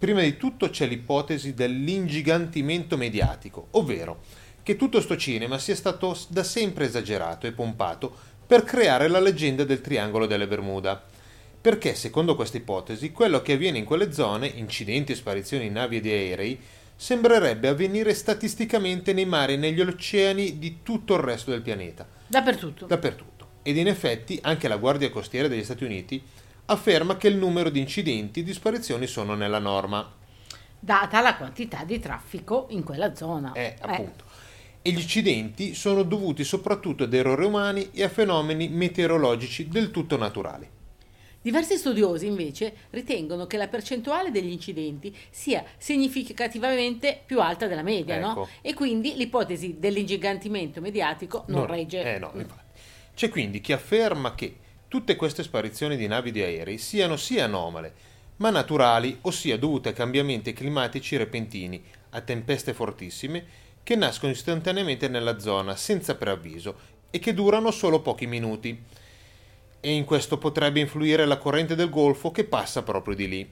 Prima 0.01 0.21
di 0.21 0.35
tutto 0.35 0.71
c'è 0.71 0.87
l'ipotesi 0.87 1.53
dell'ingigantimento 1.53 2.97
mediatico, 2.97 3.67
ovvero 3.73 4.23
che 4.63 4.75
tutto 4.75 4.99
sto 4.99 5.15
cinema 5.15 5.59
sia 5.59 5.75
stato 5.75 6.17
da 6.29 6.43
sempre 6.43 6.85
esagerato 6.85 7.45
e 7.45 7.51
pompato 7.51 8.11
per 8.47 8.63
creare 8.63 9.07
la 9.07 9.19
leggenda 9.19 9.63
del 9.63 9.79
triangolo 9.79 10.25
delle 10.25 10.47
Bermuda. 10.47 11.05
Perché, 11.61 11.93
secondo 11.93 12.35
questa 12.35 12.57
ipotesi, 12.57 13.11
quello 13.11 13.43
che 13.43 13.53
avviene 13.53 13.77
in 13.77 13.85
quelle 13.85 14.11
zone, 14.11 14.47
incidenti 14.47 15.11
e 15.11 15.15
sparizioni 15.15 15.67
di 15.67 15.69
navi 15.69 15.97
e 15.97 16.01
di 16.01 16.09
aerei, 16.09 16.59
sembrerebbe 16.95 17.67
avvenire 17.67 18.15
statisticamente 18.15 19.13
nei 19.13 19.25
mari 19.25 19.53
e 19.53 19.57
negli 19.57 19.81
oceani 19.81 20.57
di 20.57 20.79
tutto 20.81 21.13
il 21.13 21.19
resto 21.21 21.51
del 21.51 21.61
pianeta, 21.61 22.07
Dappertutto. 22.25 22.87
dappertutto. 22.87 23.49
Ed 23.61 23.77
in 23.77 23.87
effetti 23.87 24.39
anche 24.41 24.67
la 24.67 24.77
Guardia 24.77 25.11
Costiera 25.11 25.47
degli 25.47 25.63
Stati 25.63 25.83
Uniti 25.83 26.23
afferma 26.65 27.17
che 27.17 27.27
il 27.27 27.35
numero 27.35 27.69
di 27.69 27.79
incidenti 27.79 28.39
e 28.39 28.43
di 28.43 28.53
sparizioni 28.53 29.07
sono 29.07 29.35
nella 29.35 29.59
norma. 29.59 30.09
Data 30.79 31.21
la 31.21 31.35
quantità 31.35 31.83
di 31.83 31.99
traffico 31.99 32.67
in 32.69 32.83
quella 32.83 33.13
zona. 33.15 33.51
Eh, 33.53 33.75
appunto. 33.79 34.23
E 34.81 34.91
gli 34.91 34.99
incidenti 34.99 35.75
sono 35.75 36.01
dovuti 36.03 36.43
soprattutto 36.43 37.03
ad 37.03 37.13
errori 37.13 37.45
umani 37.45 37.89
e 37.91 38.03
a 38.03 38.09
fenomeni 38.09 38.67
meteorologici 38.67 39.67
del 39.67 39.91
tutto 39.91 40.17
naturali. 40.17 40.67
Diversi 41.43 41.75
studiosi 41.77 42.27
invece 42.27 42.73
ritengono 42.91 43.47
che 43.47 43.57
la 43.57 43.67
percentuale 43.67 44.29
degli 44.31 44.51
incidenti 44.51 45.15
sia 45.31 45.63
significativamente 45.77 47.19
più 47.25 47.41
alta 47.41 47.67
della 47.67 47.81
media, 47.81 48.15
Ecco. 48.17 48.25
no? 48.27 48.47
E 48.61 48.73
quindi 48.73 49.15
l'ipotesi 49.15 49.77
dell'ingigantimento 49.79 50.81
mediatico 50.81 51.43
non, 51.47 51.61
Non- 51.61 51.67
regge. 51.67 52.15
Eh 52.15 52.19
no, 52.19 52.31
infatti. 52.35 52.59
C'è 53.15 53.29
quindi 53.29 53.59
chi 53.59 53.73
afferma 53.73 54.35
che 54.35 54.55
tutte 54.91 55.15
queste 55.15 55.41
sparizioni 55.41 55.95
di 55.95 56.05
navi 56.05 56.33
di 56.33 56.41
aerei 56.41 56.77
siano 56.77 57.15
sia 57.15 57.45
anomale, 57.45 57.93
ma 58.35 58.49
naturali, 58.49 59.19
ossia 59.21 59.57
dovute 59.57 59.87
a 59.87 59.93
cambiamenti 59.93 60.51
climatici 60.51 61.15
repentini, 61.15 61.81
a 62.09 62.19
tempeste 62.19 62.73
fortissime, 62.73 63.45
che 63.83 63.95
nascono 63.95 64.33
istantaneamente 64.33 65.07
nella 65.07 65.39
zona 65.39 65.77
senza 65.77 66.15
preavviso 66.15 66.75
e 67.09 67.19
che 67.19 67.33
durano 67.33 67.71
solo 67.71 68.01
pochi 68.01 68.27
minuti. 68.27 68.83
E 69.79 69.93
in 69.93 70.03
questo 70.03 70.37
potrebbe 70.37 70.81
influire 70.81 71.25
la 71.25 71.37
corrente 71.37 71.75
del 71.75 71.89
Golfo 71.89 72.31
che 72.31 72.43
passa 72.43 72.83
proprio 72.83 73.15
di 73.15 73.29
lì. 73.29 73.51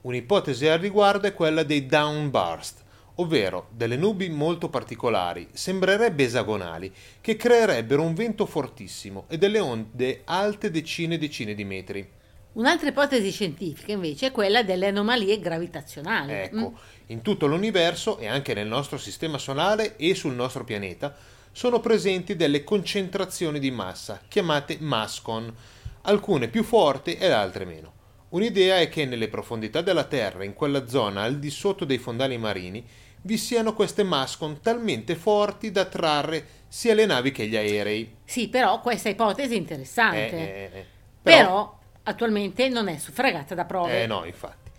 Un'ipotesi 0.00 0.66
al 0.66 0.78
riguardo 0.78 1.26
è 1.26 1.34
quella 1.34 1.62
dei 1.62 1.84
downburst, 1.84 2.82
ovvero 3.16 3.68
delle 3.70 3.96
nubi 3.96 4.28
molto 4.28 4.68
particolari, 4.68 5.48
sembrerebbe 5.52 6.24
esagonali, 6.24 6.92
che 7.20 7.36
creerebbero 7.36 8.02
un 8.02 8.14
vento 8.14 8.46
fortissimo 8.46 9.24
e 9.28 9.38
delle 9.38 9.58
onde 9.58 10.22
alte 10.24 10.70
decine 10.70 11.14
e 11.14 11.18
decine 11.18 11.54
di 11.54 11.64
metri. 11.64 12.10
Un'altra 12.52 12.88
ipotesi 12.88 13.30
scientifica 13.30 13.92
invece 13.92 14.26
è 14.26 14.30
quella 14.32 14.62
delle 14.62 14.88
anomalie 14.88 15.38
gravitazionali. 15.40 16.32
Ecco, 16.32 16.70
Mm. 16.70 16.74
in 17.06 17.22
tutto 17.22 17.46
l'universo 17.46 18.18
e 18.18 18.26
anche 18.26 18.52
nel 18.54 18.66
nostro 18.66 18.98
sistema 18.98 19.38
solare 19.38 19.96
e 19.96 20.14
sul 20.14 20.34
nostro 20.34 20.62
pianeta 20.64 21.14
sono 21.50 21.80
presenti 21.80 22.36
delle 22.36 22.64
concentrazioni 22.64 23.58
di 23.58 23.70
massa, 23.70 24.20
chiamate 24.28 24.76
mascon, 24.80 25.54
alcune 26.02 26.48
più 26.48 26.62
forti 26.62 27.14
ed 27.14 27.30
altre 27.30 27.64
meno. 27.64 27.92
Un'idea 28.32 28.80
è 28.80 28.88
che 28.88 29.04
nelle 29.04 29.28
profondità 29.28 29.82
della 29.82 30.04
Terra, 30.04 30.42
in 30.42 30.54
quella 30.54 30.86
zona 30.86 31.22
al 31.22 31.38
di 31.38 31.50
sotto 31.50 31.84
dei 31.84 31.98
fondali 31.98 32.38
marini, 32.38 32.82
vi 33.22 33.36
siano 33.36 33.74
queste 33.74 34.04
mascon 34.04 34.60
talmente 34.62 35.16
forti 35.16 35.70
da 35.70 35.82
attrarre 35.82 36.60
sia 36.66 36.94
le 36.94 37.04
navi 37.04 37.30
che 37.30 37.46
gli 37.46 37.56
aerei. 37.56 38.10
Sì, 38.24 38.48
però 38.48 38.80
questa 38.80 39.10
ipotesi 39.10 39.52
è 39.52 39.58
interessante. 39.58 40.30
Eh, 40.30 40.70
eh, 40.72 40.78
eh. 40.78 40.86
Però, 41.20 41.78
attualmente 42.04 42.70
non 42.70 42.88
è 42.88 42.96
suffragata 42.96 43.54
da 43.54 43.66
prove. 43.66 44.02
Eh 44.02 44.06
no, 44.06 44.24
infatti. 44.24 44.70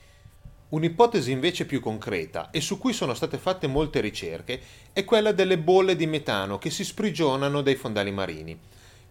Un'ipotesi 0.69 1.29
invece 1.29 1.65
più 1.65 1.79
concreta 1.79 2.49
e 2.49 2.59
su 2.59 2.79
cui 2.79 2.91
sono 2.91 3.13
state 3.13 3.37
fatte 3.37 3.67
molte 3.67 4.01
ricerche 4.01 4.59
è 4.91 5.03
quella 5.03 5.31
delle 5.31 5.59
bolle 5.59 5.95
di 5.95 6.07
metano 6.07 6.57
che 6.57 6.71
si 6.71 6.83
sprigionano 6.83 7.61
dai 7.61 7.75
fondali 7.75 8.09
marini. 8.09 8.59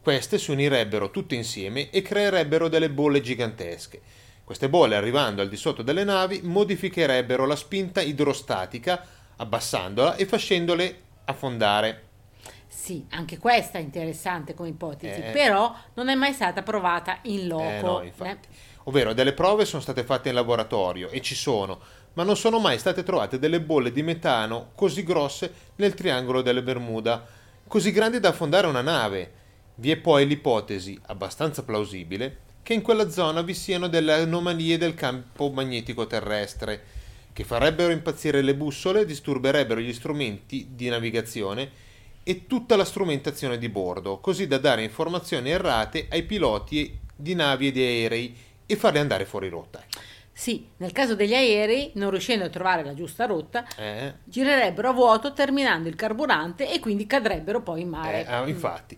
Queste 0.03 0.37
si 0.37 0.51
unirebbero 0.51 1.13
tutte 1.13 1.37
insieme 1.37 1.91
e 1.91 2.03
creerebbero 2.03 2.67
delle 2.67 2.91
bolle 2.91 3.21
gigantesche. 3.21 4.01
Queste 4.45 4.69
bolle, 4.69 4.97
arrivando 4.97 5.41
al 5.41 5.49
di 5.49 5.57
sotto 5.57 5.83
delle 5.83 6.05
navi, 6.05 6.41
modificherebbero 6.43 7.47
la 7.47 7.57
spinta 7.57 8.01
idrostatica, 8.01 9.05
abbassandola 9.37 10.17
e 10.17 10.27
facendole 10.27 11.01
affondare. 11.25 12.09
Sì, 12.67 13.07
anche 13.11 13.39
questa 13.39 13.79
è 13.79 13.81
interessante 13.81 14.55
come 14.55 14.71
ipotesi, 14.71 15.21
Eh. 15.21 15.31
però 15.31 15.73
non 15.95 16.09
è 16.09 16.15
mai 16.15 16.33
stata 16.33 16.63
provata 16.63 17.19
in 17.23 17.47
loco. 17.47 17.63
Eh 17.63 17.81
no, 17.83 18.03
infatti. 18.03 18.49
Ovvero, 18.85 19.13
delle 19.13 19.33
prove 19.33 19.65
sono 19.65 19.81
state 19.81 20.03
fatte 20.03 20.31
in 20.31 20.35
laboratorio 20.35 21.09
e 21.11 21.21
ci 21.21 21.37
sono, 21.37 21.79
ma 22.15 22.25
non 22.25 22.37
sono 22.37 22.59
mai 22.59 22.79
state 22.79 23.05
trovate 23.05 23.39
delle 23.39 23.61
bolle 23.61 23.93
di 23.93 24.03
metano 24.03 24.71
così 24.75 25.05
grosse 25.05 25.53
nel 25.77 25.95
triangolo 25.95 26.43
delle 26.43 26.63
Bermuda, 26.63 27.25
così 27.69 27.93
grandi 27.93 28.19
da 28.19 28.31
affondare 28.31 28.67
una 28.67 28.83
nave. 28.83 29.33
Vi 29.77 29.91
è 29.91 29.97
poi 29.97 30.27
l'ipotesi, 30.27 30.99
abbastanza 31.07 31.63
plausibile, 31.63 32.39
che 32.63 32.75
in 32.75 32.83
quella 32.83 33.11
zona 33.11 33.43
vi 33.43 33.55
siano 33.55 33.89
delle 33.89 34.13
anomalie 34.13 34.79
del 34.79 34.95
campo 34.95 35.51
magnetico 35.51 36.07
terrestre, 36.07 36.85
che 37.33 37.45
farebbero 37.45 37.93
impazzire 37.93 38.43
le 38.43 38.55
bussole, 38.55 39.05
disturberebbero 39.05 39.81
gli 39.81 39.93
strumenti 39.93 40.69
di 40.71 40.89
navigazione 40.89 41.71
e 42.23 42.47
tutta 42.47 42.77
la 42.77 42.85
strumentazione 42.85 43.59
di 43.59 43.69
bordo, 43.69 44.19
così 44.19 44.47
da 44.47 44.59
dare 44.59 44.83
informazioni 44.85 45.51
errate 45.51 46.07
ai 46.11 46.23
piloti 46.23 46.99
di 47.17 47.35
navi 47.35 47.69
e 47.69 47.73
di 47.73 47.81
aerei 47.81 48.37
e 48.67 48.77
farli 48.77 48.99
andare 48.99 49.25
fuori 49.25 49.49
rotta. 49.49 49.83
Sì, 50.35 50.67
nel 50.79 50.93
caso 50.93 51.15
degli 51.15 51.35
aerei, 51.35 51.91
non 51.95 52.11
riuscendo 52.11 52.45
a 52.45 52.49
trovare 52.49 52.85
la 52.85 52.95
giusta 52.95 53.27
rotta, 53.27 53.67
Eh, 53.77 54.15
girerebbero 54.25 54.89
a 54.89 54.93
vuoto 54.93 55.33
terminando 55.33 55.89
il 55.89 55.95
carburante 55.95 56.73
e 56.73 56.81
quindi 56.81 57.07
cadrebbero 57.07 57.61
poi 57.63 57.83
in 57.83 57.89
mare. 57.89 58.25
eh, 58.25 58.33
ah, 58.33 58.47
infatti, 58.49 58.97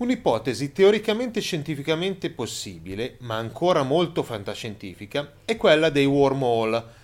un'ipotesi 0.00 0.72
teoricamente 0.72 1.40
scientificamente 1.42 2.30
possibile, 2.30 3.16
ma 3.20 3.36
ancora 3.36 3.82
molto 3.82 4.22
fantascientifica, 4.22 5.32
è 5.44 5.56
quella 5.58 5.90
dei 5.90 6.06
wormhole, 6.06 6.98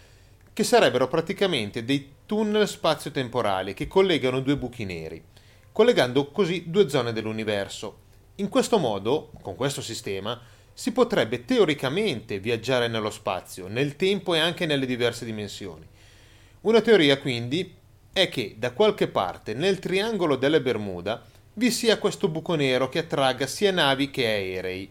che 0.54 0.64
sarebbero 0.64 1.06
praticamente 1.06 1.85
dei 1.85 2.12
tunnel 2.24 2.66
spazio-temporali 2.66 3.74
che 3.74 3.87
collegano 3.87 4.40
due 4.40 4.56
buchi 4.56 4.87
neri, 4.87 5.22
collegando 5.72 6.30
così 6.30 6.64
due 6.68 6.88
zone 6.88 7.12
dell'universo. 7.12 8.04
In 8.37 8.48
questo 8.48 8.78
modo, 8.78 9.30
con 9.42 9.56
questo 9.56 9.82
sistema, 9.82 10.40
si 10.72 10.92
potrebbe 10.92 11.44
teoricamente 11.44 12.38
viaggiare 12.38 12.88
nello 12.88 13.11
spazio, 13.11 13.68
nel 13.68 13.96
tempo 13.96 14.35
e 14.35 14.38
anche 14.38 14.64
nelle 14.64 14.87
diverse 14.87 15.26
dimensioni. 15.26 15.87
Una 16.62 16.80
teoria 16.80 17.18
quindi 17.18 17.74
è 18.11 18.30
che 18.30 18.54
da 18.56 18.72
qualche 18.72 19.09
parte 19.09 19.52
nel 19.52 19.78
triangolo 19.78 20.37
delle 20.37 20.62
Bermuda 20.62 21.22
vi 21.59 21.71
sia 21.71 21.99
questo 21.99 22.29
buco 22.29 22.55
nero 22.55 22.90
che 22.90 22.99
attragga 22.99 23.47
sia 23.47 23.71
navi 23.71 24.11
che 24.11 24.27
aerei. 24.27 24.90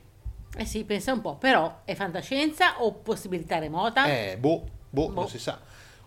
Eh 0.58 0.65
sì, 0.65 0.84
pensa 0.84 1.13
un 1.13 1.21
po', 1.21 1.36
però 1.36 1.82
è 1.86 1.93
fantascienza 1.93 2.82
o 2.82 2.91
possibilità 2.93 3.60
remota? 3.60 4.06
Eh, 4.06 4.38
boh, 4.39 4.63
boh, 4.89 5.10
Boh. 5.10 5.13
non 5.13 5.30
si 5.30 5.38
sa. 5.38 5.60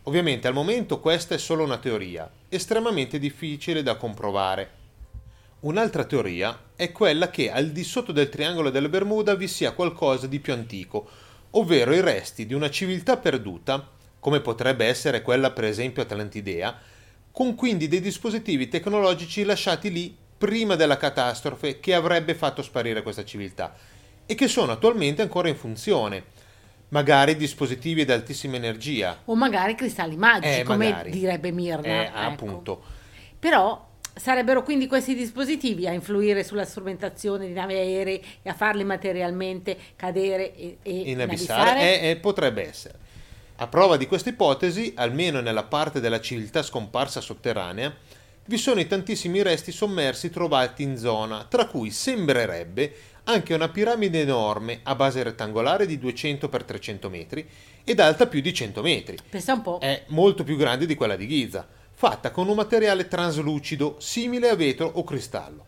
Ovviamente 0.05 0.49
al 0.49 0.55
momento 0.55 0.99
questa 0.99 1.35
è 1.37 1.39
solo 1.39 1.63
una 1.63 1.79
teoria, 1.79 2.29
estremamente 2.49 3.21
difficile 3.21 3.85
da 3.85 3.97
comprovare. 3.97 4.77
Un'altra 5.61 6.05
teoria 6.05 6.59
è 6.75 6.91
quella 6.91 7.31
che 7.31 7.53
al 7.53 7.71
di 7.71 7.85
sotto 7.85 8.11
del 8.11 8.29
triangolo 8.29 8.71
delle 8.71 8.89
Bermuda 8.89 9.37
vi 9.37 9.47
sia 9.47 9.73
qualcosa 9.73 10.27
di 10.27 10.41
più 10.41 10.53
antico, 10.53 11.09
ovvero 11.51 11.95
i 11.95 12.01
resti 12.01 12.47
di 12.47 12.55
una 12.55 12.71
civiltà 12.71 13.17
perduta, 13.17 13.89
come 14.19 14.41
potrebbe 14.41 14.87
essere 14.87 15.23
quella 15.23 15.53
per 15.53 15.65
esempio 15.65 16.03
atlantidea, 16.03 16.77
con 17.31 17.55
quindi 17.55 17.87
dei 17.87 18.01
dispositivi 18.01 18.67
tecnologici 18.67 19.45
lasciati 19.45 19.93
lì 19.93 20.17
prima 20.39 20.77
della 20.77 20.97
catastrofe 20.97 21.81
che 21.81 21.93
avrebbe 21.95 22.35
fatto 22.35 22.63
sparire 22.63 23.03
questa 23.03 23.25
civiltà 23.25 23.75
e 24.25 24.35
che 24.35 24.47
sono 24.47 24.73
attualmente 24.73 25.21
ancora 25.21 25.49
in 25.49 25.57
funzione. 25.57 26.37
Magari 26.91 27.37
dispositivi 27.37 28.01
ad 28.03 28.11
altissima 28.11 28.57
energia. 28.57 29.19
O 29.27 29.35
magari 29.35 29.75
cristalli 29.75 30.17
magici, 30.17 30.61
Eh, 30.61 30.63
come 30.63 30.89
magari. 30.89 31.11
direbbe 31.11 31.51
Mirna. 31.51 31.87
Eh, 31.87 32.05
ecco. 32.05 32.17
appunto. 32.17 32.83
Però 33.39 33.87
sarebbero 34.15 34.63
quindi 34.63 34.87
questi 34.87 35.15
dispositivi 35.15 35.87
a 35.87 35.93
influire 35.93 36.45
sulla 36.45 36.65
strumentazione 36.65 37.47
di 37.47 37.53
navi 37.53 37.75
aeree 37.75 38.21
e 38.43 38.49
a 38.49 38.55
farli 38.55 38.85
materialmente 38.85 39.77
cadere 39.97 40.55
e, 40.55 40.79
e 40.83 40.93
Inabissare 41.11 42.01
eh, 42.01 42.09
eh, 42.11 42.17
potrebbe 42.17 42.67
essere. 42.67 42.95
A 43.57 43.67
prova 43.67 43.97
di 43.97 44.07
questa 44.07 44.31
ipotesi, 44.31 44.93
almeno 44.97 45.41
nella 45.41 45.65
parte 45.65 46.01
della 46.01 46.21
civiltà 46.21 46.63
scomparsa 46.63 47.21
sotterranea, 47.21 47.95
vi 48.49 48.57
sono 48.57 48.81
i 48.81 48.87
tantissimi 48.87 49.43
resti 49.43 49.73
sommersi 49.73 50.31
trovati 50.31 50.83
in 50.83 50.97
zona, 50.97 51.45
tra 51.47 51.67
cui 51.67 51.91
sembrerebbe 51.91 52.95
anche 53.25 53.53
una 53.53 53.69
piramide 53.69 54.23
enorme 54.23 54.81
a 54.85 54.95
base 54.95 55.23
rettangolare 55.23 55.85
di 55.85 55.99
200 55.99 56.49
x 56.49 56.65
300 56.65 57.11
metri 57.11 57.47
ed 57.85 58.01
alta 58.01 58.27
più 58.27 58.41
di 58.41 58.55
100 58.55 58.81
metri. 58.81 59.19
Pensa 59.29 59.53
un 59.53 59.61
po'. 59.61 59.79
È 59.81 60.05
molto 60.09 60.45
più 60.45 60.57
grande 60.57 60.87
di 60.87 60.95
quella 60.95 61.15
di 61.15 61.29
Giza, 61.29 61.69
fatta 61.93 62.31
con 62.31 62.49
un 62.49 62.57
materiale 62.57 63.07
traslucido 63.07 63.97
simile 63.99 64.49
a 64.49 64.57
vetro 64.57 64.91
o 64.95 65.05
cristallo 65.05 65.67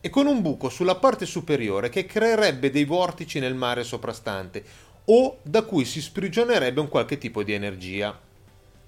e 0.00 0.08
con 0.08 0.26
un 0.26 0.40
buco 0.40 0.70
sulla 0.70 0.94
parte 0.94 1.26
superiore 1.26 1.90
che 1.90 2.06
creerebbe 2.06 2.70
dei 2.70 2.84
vortici 2.84 3.40
nel 3.40 3.54
mare 3.54 3.84
soprastante 3.84 4.64
o 5.04 5.38
da 5.42 5.62
cui 5.64 5.84
si 5.84 6.00
sprigionerebbe 6.00 6.80
un 6.80 6.88
qualche 6.88 7.18
tipo 7.18 7.42
di 7.42 7.52
energia. 7.52 8.18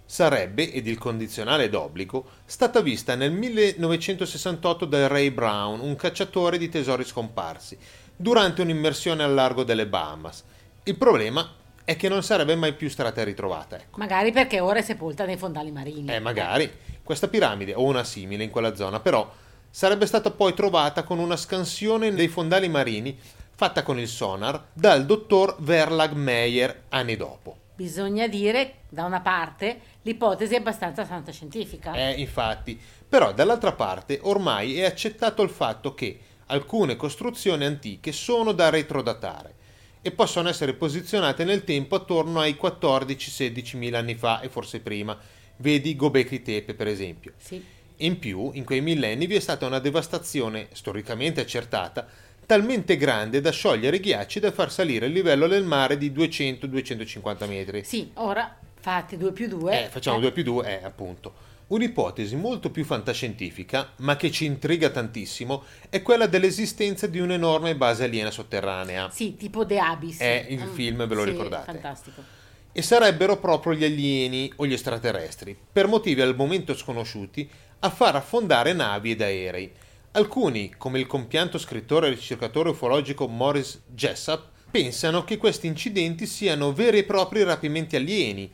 Sarebbe, 0.06 0.70
ed 0.72 0.86
il 0.86 0.98
condizionale 0.98 1.68
d'obbligo, 1.68 2.24
stata 2.44 2.80
vista 2.80 3.14
nel 3.14 3.32
1968 3.32 4.84
da 4.84 5.06
Ray 5.06 5.30
Brown, 5.30 5.80
un 5.80 5.96
cacciatore 5.96 6.58
di 6.58 6.68
tesori 6.68 7.04
scomparsi, 7.04 7.78
durante 8.14 8.62
un'immersione 8.62 9.22
al 9.22 9.34
largo 9.34 9.64
delle 9.64 9.86
Bahamas. 9.86 10.44
Il 10.84 10.96
problema 10.96 11.48
è 11.84 11.96
che 11.96 12.08
non 12.08 12.22
sarebbe 12.22 12.54
mai 12.54 12.74
più 12.74 12.88
stata 12.88 13.22
ritrovata. 13.24 13.76
Ecco. 13.76 13.98
Magari 13.98 14.32
perché 14.32 14.60
ora 14.60 14.78
è 14.78 14.82
sepolta 14.82 15.24
nei 15.24 15.36
fondali 15.36 15.70
marini. 15.70 16.12
Eh, 16.12 16.20
magari. 16.20 16.70
Questa 17.02 17.28
piramide, 17.28 17.74
o 17.74 17.82
una 17.82 18.04
simile 18.04 18.44
in 18.44 18.50
quella 18.50 18.74
zona, 18.74 19.00
però, 19.00 19.30
sarebbe 19.70 20.06
stata 20.06 20.30
poi 20.30 20.54
trovata 20.54 21.02
con 21.02 21.18
una 21.18 21.36
scansione 21.36 22.14
dei 22.14 22.28
fondali 22.28 22.68
marini 22.68 23.18
fatta 23.56 23.82
con 23.82 23.98
il 23.98 24.08
sonar 24.08 24.68
dal 24.72 25.04
dottor 25.04 25.56
Verlag 25.60 26.12
Meyer 26.12 26.84
anni 26.88 27.16
dopo. 27.16 27.56
Bisogna 27.76 28.28
dire, 28.28 28.82
da 28.88 29.04
una 29.04 29.20
parte, 29.20 29.80
l'ipotesi 30.02 30.54
è 30.54 30.58
abbastanza 30.58 31.04
fantascientifica. 31.04 31.92
Eh, 31.92 32.12
infatti. 32.20 32.80
Però, 33.08 33.32
dall'altra 33.32 33.72
parte, 33.72 34.18
ormai 34.22 34.78
è 34.78 34.84
accettato 34.84 35.42
il 35.42 35.50
fatto 35.50 35.94
che 35.94 36.18
alcune 36.46 36.96
costruzioni 36.96 37.64
antiche 37.64 38.12
sono 38.12 38.52
da 38.52 38.70
retrodatare 38.70 39.54
e 40.02 40.10
possono 40.12 40.48
essere 40.48 40.74
posizionate 40.74 41.44
nel 41.44 41.64
tempo 41.64 41.96
attorno 41.96 42.40
ai 42.40 42.58
14-16 42.60 43.76
mila 43.76 43.98
anni 43.98 44.14
fa 44.14 44.40
e 44.40 44.48
forse 44.48 44.80
prima. 44.80 45.18
Vedi 45.56 45.96
Gobekli 45.96 46.42
Tepe 46.42 46.74
per 46.74 46.86
esempio. 46.86 47.32
Sì. 47.38 47.64
In 47.98 48.18
più, 48.18 48.50
in 48.52 48.64
quei 48.64 48.80
millenni 48.80 49.26
vi 49.26 49.36
è 49.36 49.40
stata 49.40 49.66
una 49.66 49.78
devastazione 49.78 50.68
storicamente 50.72 51.40
accertata 51.40 52.06
talmente 52.46 52.96
grande 52.96 53.40
da 53.40 53.50
sciogliere 53.50 53.96
i 53.96 54.00
ghiacci 54.00 54.38
e 54.38 54.40
da 54.40 54.52
far 54.52 54.70
salire 54.70 55.06
il 55.06 55.12
livello 55.12 55.46
del 55.46 55.64
mare 55.64 55.96
di 55.98 56.10
200-250 56.10 57.46
metri. 57.48 57.84
Sì, 57.84 58.10
ora 58.14 58.56
fate 58.80 59.16
2 59.16 59.32
più 59.32 59.48
2. 59.48 59.84
Eh, 59.84 59.88
facciamo 59.88 60.20
2 60.20 60.32
più 60.32 60.42
2, 60.42 60.80
eh, 60.80 60.84
appunto. 60.84 61.52
Un'ipotesi 61.66 62.36
molto 62.36 62.70
più 62.70 62.84
fantascientifica, 62.84 63.92
ma 63.96 64.16
che 64.16 64.30
ci 64.30 64.44
intriga 64.44 64.90
tantissimo, 64.90 65.64
è 65.88 66.02
quella 66.02 66.26
dell'esistenza 66.26 67.06
di 67.06 67.18
un'enorme 67.20 67.74
base 67.74 68.04
aliena 68.04 68.30
sotterranea. 68.30 69.08
Sì, 69.10 69.36
tipo 69.36 69.64
The 69.64 69.78
Abyss. 69.78 70.18
È 70.18 70.46
il 70.50 70.64
Mm, 70.64 70.74
film, 70.74 71.06
ve 71.06 71.14
lo 71.14 71.24
sì, 71.24 71.30
ricordate? 71.30 71.72
Fantastico. 71.72 72.22
E 72.70 72.82
sarebbero 72.82 73.38
proprio 73.38 73.72
gli 73.72 73.84
alieni 73.84 74.52
o 74.56 74.66
gli 74.66 74.72
extraterrestri, 74.74 75.56
per 75.72 75.86
motivi 75.86 76.20
al 76.20 76.36
momento 76.36 76.74
sconosciuti, 76.74 77.48
a 77.80 77.88
far 77.88 78.16
affondare 78.16 78.72
navi 78.74 79.12
ed 79.12 79.22
aerei. 79.22 79.72
Alcuni, 80.16 80.72
come 80.76 81.00
il 81.00 81.08
compianto 81.08 81.58
scrittore 81.58 82.06
e 82.06 82.10
ricercatore 82.10 82.68
ufologico 82.68 83.26
Morris 83.26 83.82
Jessup, 83.88 84.44
pensano 84.70 85.24
che 85.24 85.38
questi 85.38 85.66
incidenti 85.66 86.24
siano 86.26 86.72
veri 86.72 86.98
e 86.98 87.04
propri 87.04 87.42
rapimenti 87.42 87.96
alieni. 87.96 88.48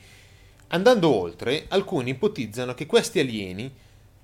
Andando 0.69 1.15
oltre, 1.15 1.67
alcuni 1.69 2.13
ipotizzano 2.13 2.73
che 2.73 2.87
questi 2.87 3.19
alieni 3.19 3.71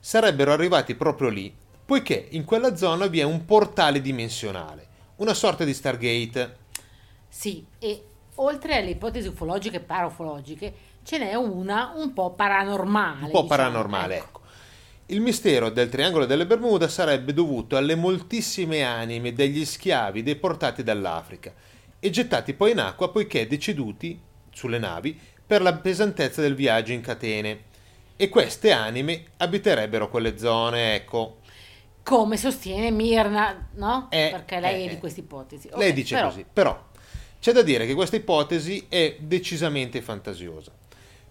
sarebbero 0.00 0.50
arrivati 0.50 0.94
proprio 0.94 1.28
lì, 1.28 1.54
poiché 1.84 2.28
in 2.30 2.46
quella 2.46 2.74
zona 2.74 3.06
vi 3.06 3.20
è 3.20 3.24
un 3.24 3.44
portale 3.44 4.00
dimensionale, 4.00 4.86
una 5.16 5.34
sorta 5.34 5.64
di 5.64 5.74
Stargate. 5.74 6.56
Sì, 7.28 7.62
e 7.78 8.02
oltre 8.36 8.76
alle 8.78 8.90
ipotesi 8.92 9.28
ufologiche 9.28 9.76
e 9.76 9.80
paraufologiche, 9.80 10.74
ce 11.02 11.18
n'è 11.18 11.34
una 11.34 11.92
un 11.96 12.14
po' 12.14 12.30
paranormale. 12.30 13.24
un 13.26 13.30
po' 13.30 13.42
diciamo, 13.42 13.46
paranormale, 13.46 14.16
ecco. 14.16 14.24
ecco. 14.24 14.44
Il 15.08 15.20
mistero 15.20 15.70
del 15.70 15.88
triangolo 15.88 16.26
delle 16.26 16.46
Bermuda 16.46 16.88
sarebbe 16.88 17.32
dovuto 17.32 17.76
alle 17.76 17.94
moltissime 17.94 18.82
anime 18.82 19.32
degli 19.32 19.64
schiavi 19.64 20.22
deportati 20.24 20.82
dall'Africa 20.82 21.54
e 22.00 22.10
gettati 22.10 22.54
poi 22.54 22.72
in 22.72 22.80
acqua 22.80 23.10
poiché 23.12 23.46
deceduti 23.46 24.20
sulle 24.52 24.78
navi 24.78 25.16
per 25.46 25.62
la 25.62 25.74
pesantezza 25.74 26.40
del 26.40 26.56
viaggio 26.56 26.90
in 26.92 27.02
catene. 27.02 27.74
E 28.16 28.28
queste 28.28 28.72
anime 28.72 29.26
abiterebbero 29.36 30.08
quelle 30.08 30.38
zone, 30.38 30.94
ecco. 30.96 31.38
Come 32.02 32.36
sostiene 32.36 32.90
Mirna, 32.90 33.68
no? 33.74 34.08
Eh, 34.10 34.30
Perché 34.32 34.58
lei 34.58 34.82
eh, 34.82 34.86
è 34.86 34.88
di 34.88 34.94
eh. 34.94 34.98
questa 34.98 35.20
ipotesi. 35.20 35.68
Lei 35.74 35.90
Ok, 35.90 35.94
dice 35.94 36.14
però- 36.16 36.28
così, 36.28 36.44
però 36.52 36.84
c'è 37.38 37.52
da 37.52 37.62
dire 37.62 37.86
che 37.86 37.94
questa 37.94 38.16
ipotesi 38.16 38.86
è 38.88 39.16
decisamente 39.20 40.02
fantasiosa. 40.02 40.72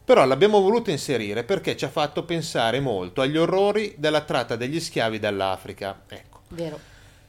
Però 0.06 0.24
l'abbiamo 0.24 0.62
voluta 0.62 0.92
inserire 0.92 1.44
perché 1.44 1.76
ci 1.76 1.84
ha 1.84 1.90
fatto 1.90 2.24
pensare 2.24 2.80
molto 2.80 3.22
agli 3.22 3.38
orrori 3.38 3.96
della 3.98 4.22
tratta 4.22 4.56
degli 4.56 4.80
schiavi 4.80 5.18
dall'Africa. 5.18 6.04
Ecco. 6.08 6.42
Vero. 6.50 6.80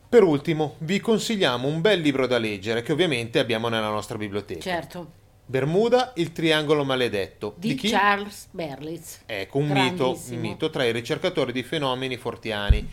Per 0.08 0.22
ultimo, 0.22 0.74
vi 0.78 1.00
consigliamo 1.00 1.66
un 1.66 1.80
bel 1.80 2.00
libro 2.00 2.26
da 2.26 2.36
leggere 2.36 2.82
che 2.82 2.92
ovviamente 2.92 3.38
abbiamo 3.38 3.68
nella 3.68 3.88
nostra 3.88 4.18
biblioteca. 4.18 4.60
Certo. 4.60 5.24
Bermuda, 5.46 6.12
il 6.16 6.32
triangolo 6.32 6.84
maledetto. 6.84 7.54
Di, 7.56 7.74
chi? 7.76 7.88
Charles 7.88 8.48
Berlitz. 8.50 9.20
Ecco, 9.24 9.58
un 9.58 9.68
mito, 9.68 10.20
un 10.30 10.38
mito 10.38 10.68
tra 10.70 10.84
i 10.84 10.92
ricercatori 10.92 11.52
di 11.52 11.62
fenomeni 11.62 12.16
fortiani. 12.16 12.86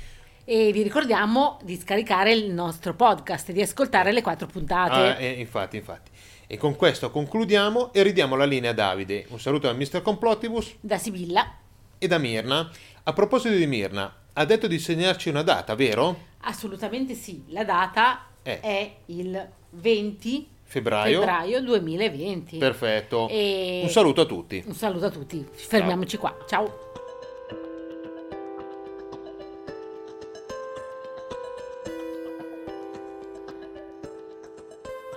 E 0.45 0.71
vi 0.71 0.81
ricordiamo 0.81 1.59
di 1.63 1.77
scaricare 1.77 2.31
il 2.31 2.51
nostro 2.51 2.93
podcast 2.93 3.49
e 3.49 3.53
di 3.53 3.61
ascoltare 3.61 4.11
le 4.11 4.21
quattro 4.21 4.47
puntate. 4.47 4.95
Ah, 4.95 5.19
eh, 5.19 5.31
infatti, 5.39 5.77
infatti. 5.77 6.11
E 6.53 6.57
con 6.57 6.75
questo 6.75 7.09
concludiamo 7.09 7.91
e 7.93 8.03
ridiamo 8.03 8.35
la 8.35 8.45
linea 8.45 8.69
a 8.69 8.73
Davide. 8.75 9.25
Un 9.29 9.39
saluto 9.39 9.65
da 9.65 9.73
Mr. 9.73 10.03
Complottibus 10.03 10.75
Da 10.81 10.99
Sibilla. 10.99 11.51
e 11.97 12.05
da 12.07 12.19
Mirna. 12.19 12.69
A 13.05 13.11
proposito 13.13 13.55
di 13.55 13.65
Mirna, 13.65 14.15
ha 14.33 14.45
detto 14.45 14.67
di 14.67 14.77
segnarci 14.77 15.29
una 15.29 15.41
data, 15.41 15.73
vero? 15.73 16.15
Assolutamente 16.41 17.15
sì. 17.15 17.41
La 17.47 17.63
data 17.63 18.27
Eh. 18.43 18.59
è 18.59 18.95
il 19.07 19.49
20 19.71 20.47
Febbraio. 20.61 21.21
febbraio 21.21 21.59
2020. 21.63 22.57
Perfetto. 22.59 23.27
E- 23.29 23.79
Un 23.81 23.89
saluto 23.89 24.21
a 24.21 24.25
tutti. 24.25 24.63
Un 24.67 24.75
saluto 24.75 25.05
a 25.07 25.09
tutti. 25.09 25.43
Fermiamoci 25.51 26.17
qua. 26.17 26.37
Ciao. 26.47 26.91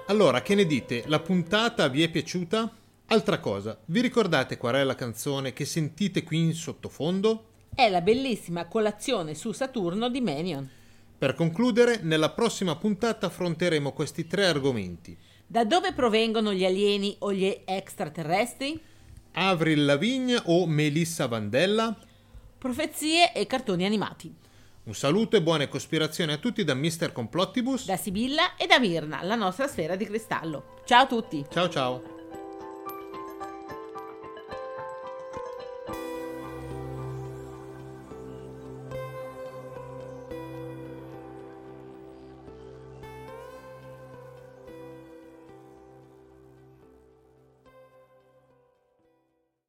Allora, 0.09 0.41
che 0.41 0.55
ne 0.55 0.67
dite? 0.67 1.03
La 1.07 1.19
puntata 1.19 1.89
vi 1.89 2.01
è 2.05 2.09
piaciuta? 2.09 2.73
Altra 3.07 3.41
cosa, 3.41 3.77
vi 3.87 4.01
ricordate 4.01 4.57
qual 4.57 4.77
è 4.77 4.85
la 4.85 4.95
canzone 4.95 5.53
che 5.53 5.65
sentite 5.65 6.23
qui 6.23 6.39
in 6.39 6.55
sottofondo? 6.55 7.47
È 7.75 7.89
la 7.89 8.01
bellissima 8.01 8.67
colazione 8.67 9.35
su 9.35 9.51
Saturno 9.51 10.09
di 10.09 10.21
Menion. 10.21 10.71
Per 11.19 11.35
concludere, 11.35 11.99
nella 12.03 12.31
prossima 12.31 12.77
puntata 12.77 13.27
affronteremo 13.27 13.93
questi 13.93 14.29
tre 14.29 14.47
argomenti. 14.47 15.17
Da 15.45 15.65
dove 15.65 15.93
provengono 15.93 16.53
gli 16.53 16.65
alieni 16.65 17.17
o 17.21 17.33
gli 17.33 17.63
extraterrestri? 17.65 18.81
Avril 19.33 19.85
Lavigne 19.85 20.41
o 20.45 20.67
Melissa 20.67 21.27
Vandella? 21.27 21.97
Profezie 22.57 23.33
e 23.33 23.45
cartoni 23.49 23.85
animati. 23.85 24.33
Un 24.87 24.95
saluto 24.95 25.35
e 25.35 25.43
buone 25.43 25.67
cospirazioni 25.67 26.31
a 26.31 26.37
tutti 26.37 26.63
da 26.63 26.75
Mr. 26.75 27.11
Complottibus. 27.11 27.87
Da 27.87 27.97
Sibilla 27.97 28.55
e 28.55 28.69
da 28.69 28.79
Mirna, 28.79 29.21
la 29.25 29.35
nostra 29.35 29.67
sfera 29.67 29.97
di 29.97 30.05
cristallo. 30.05 30.81
Ciao 30.85 31.03
a 31.03 31.07
tutti! 31.07 31.45
Ciao 31.51 31.69
ciao. 31.69 32.16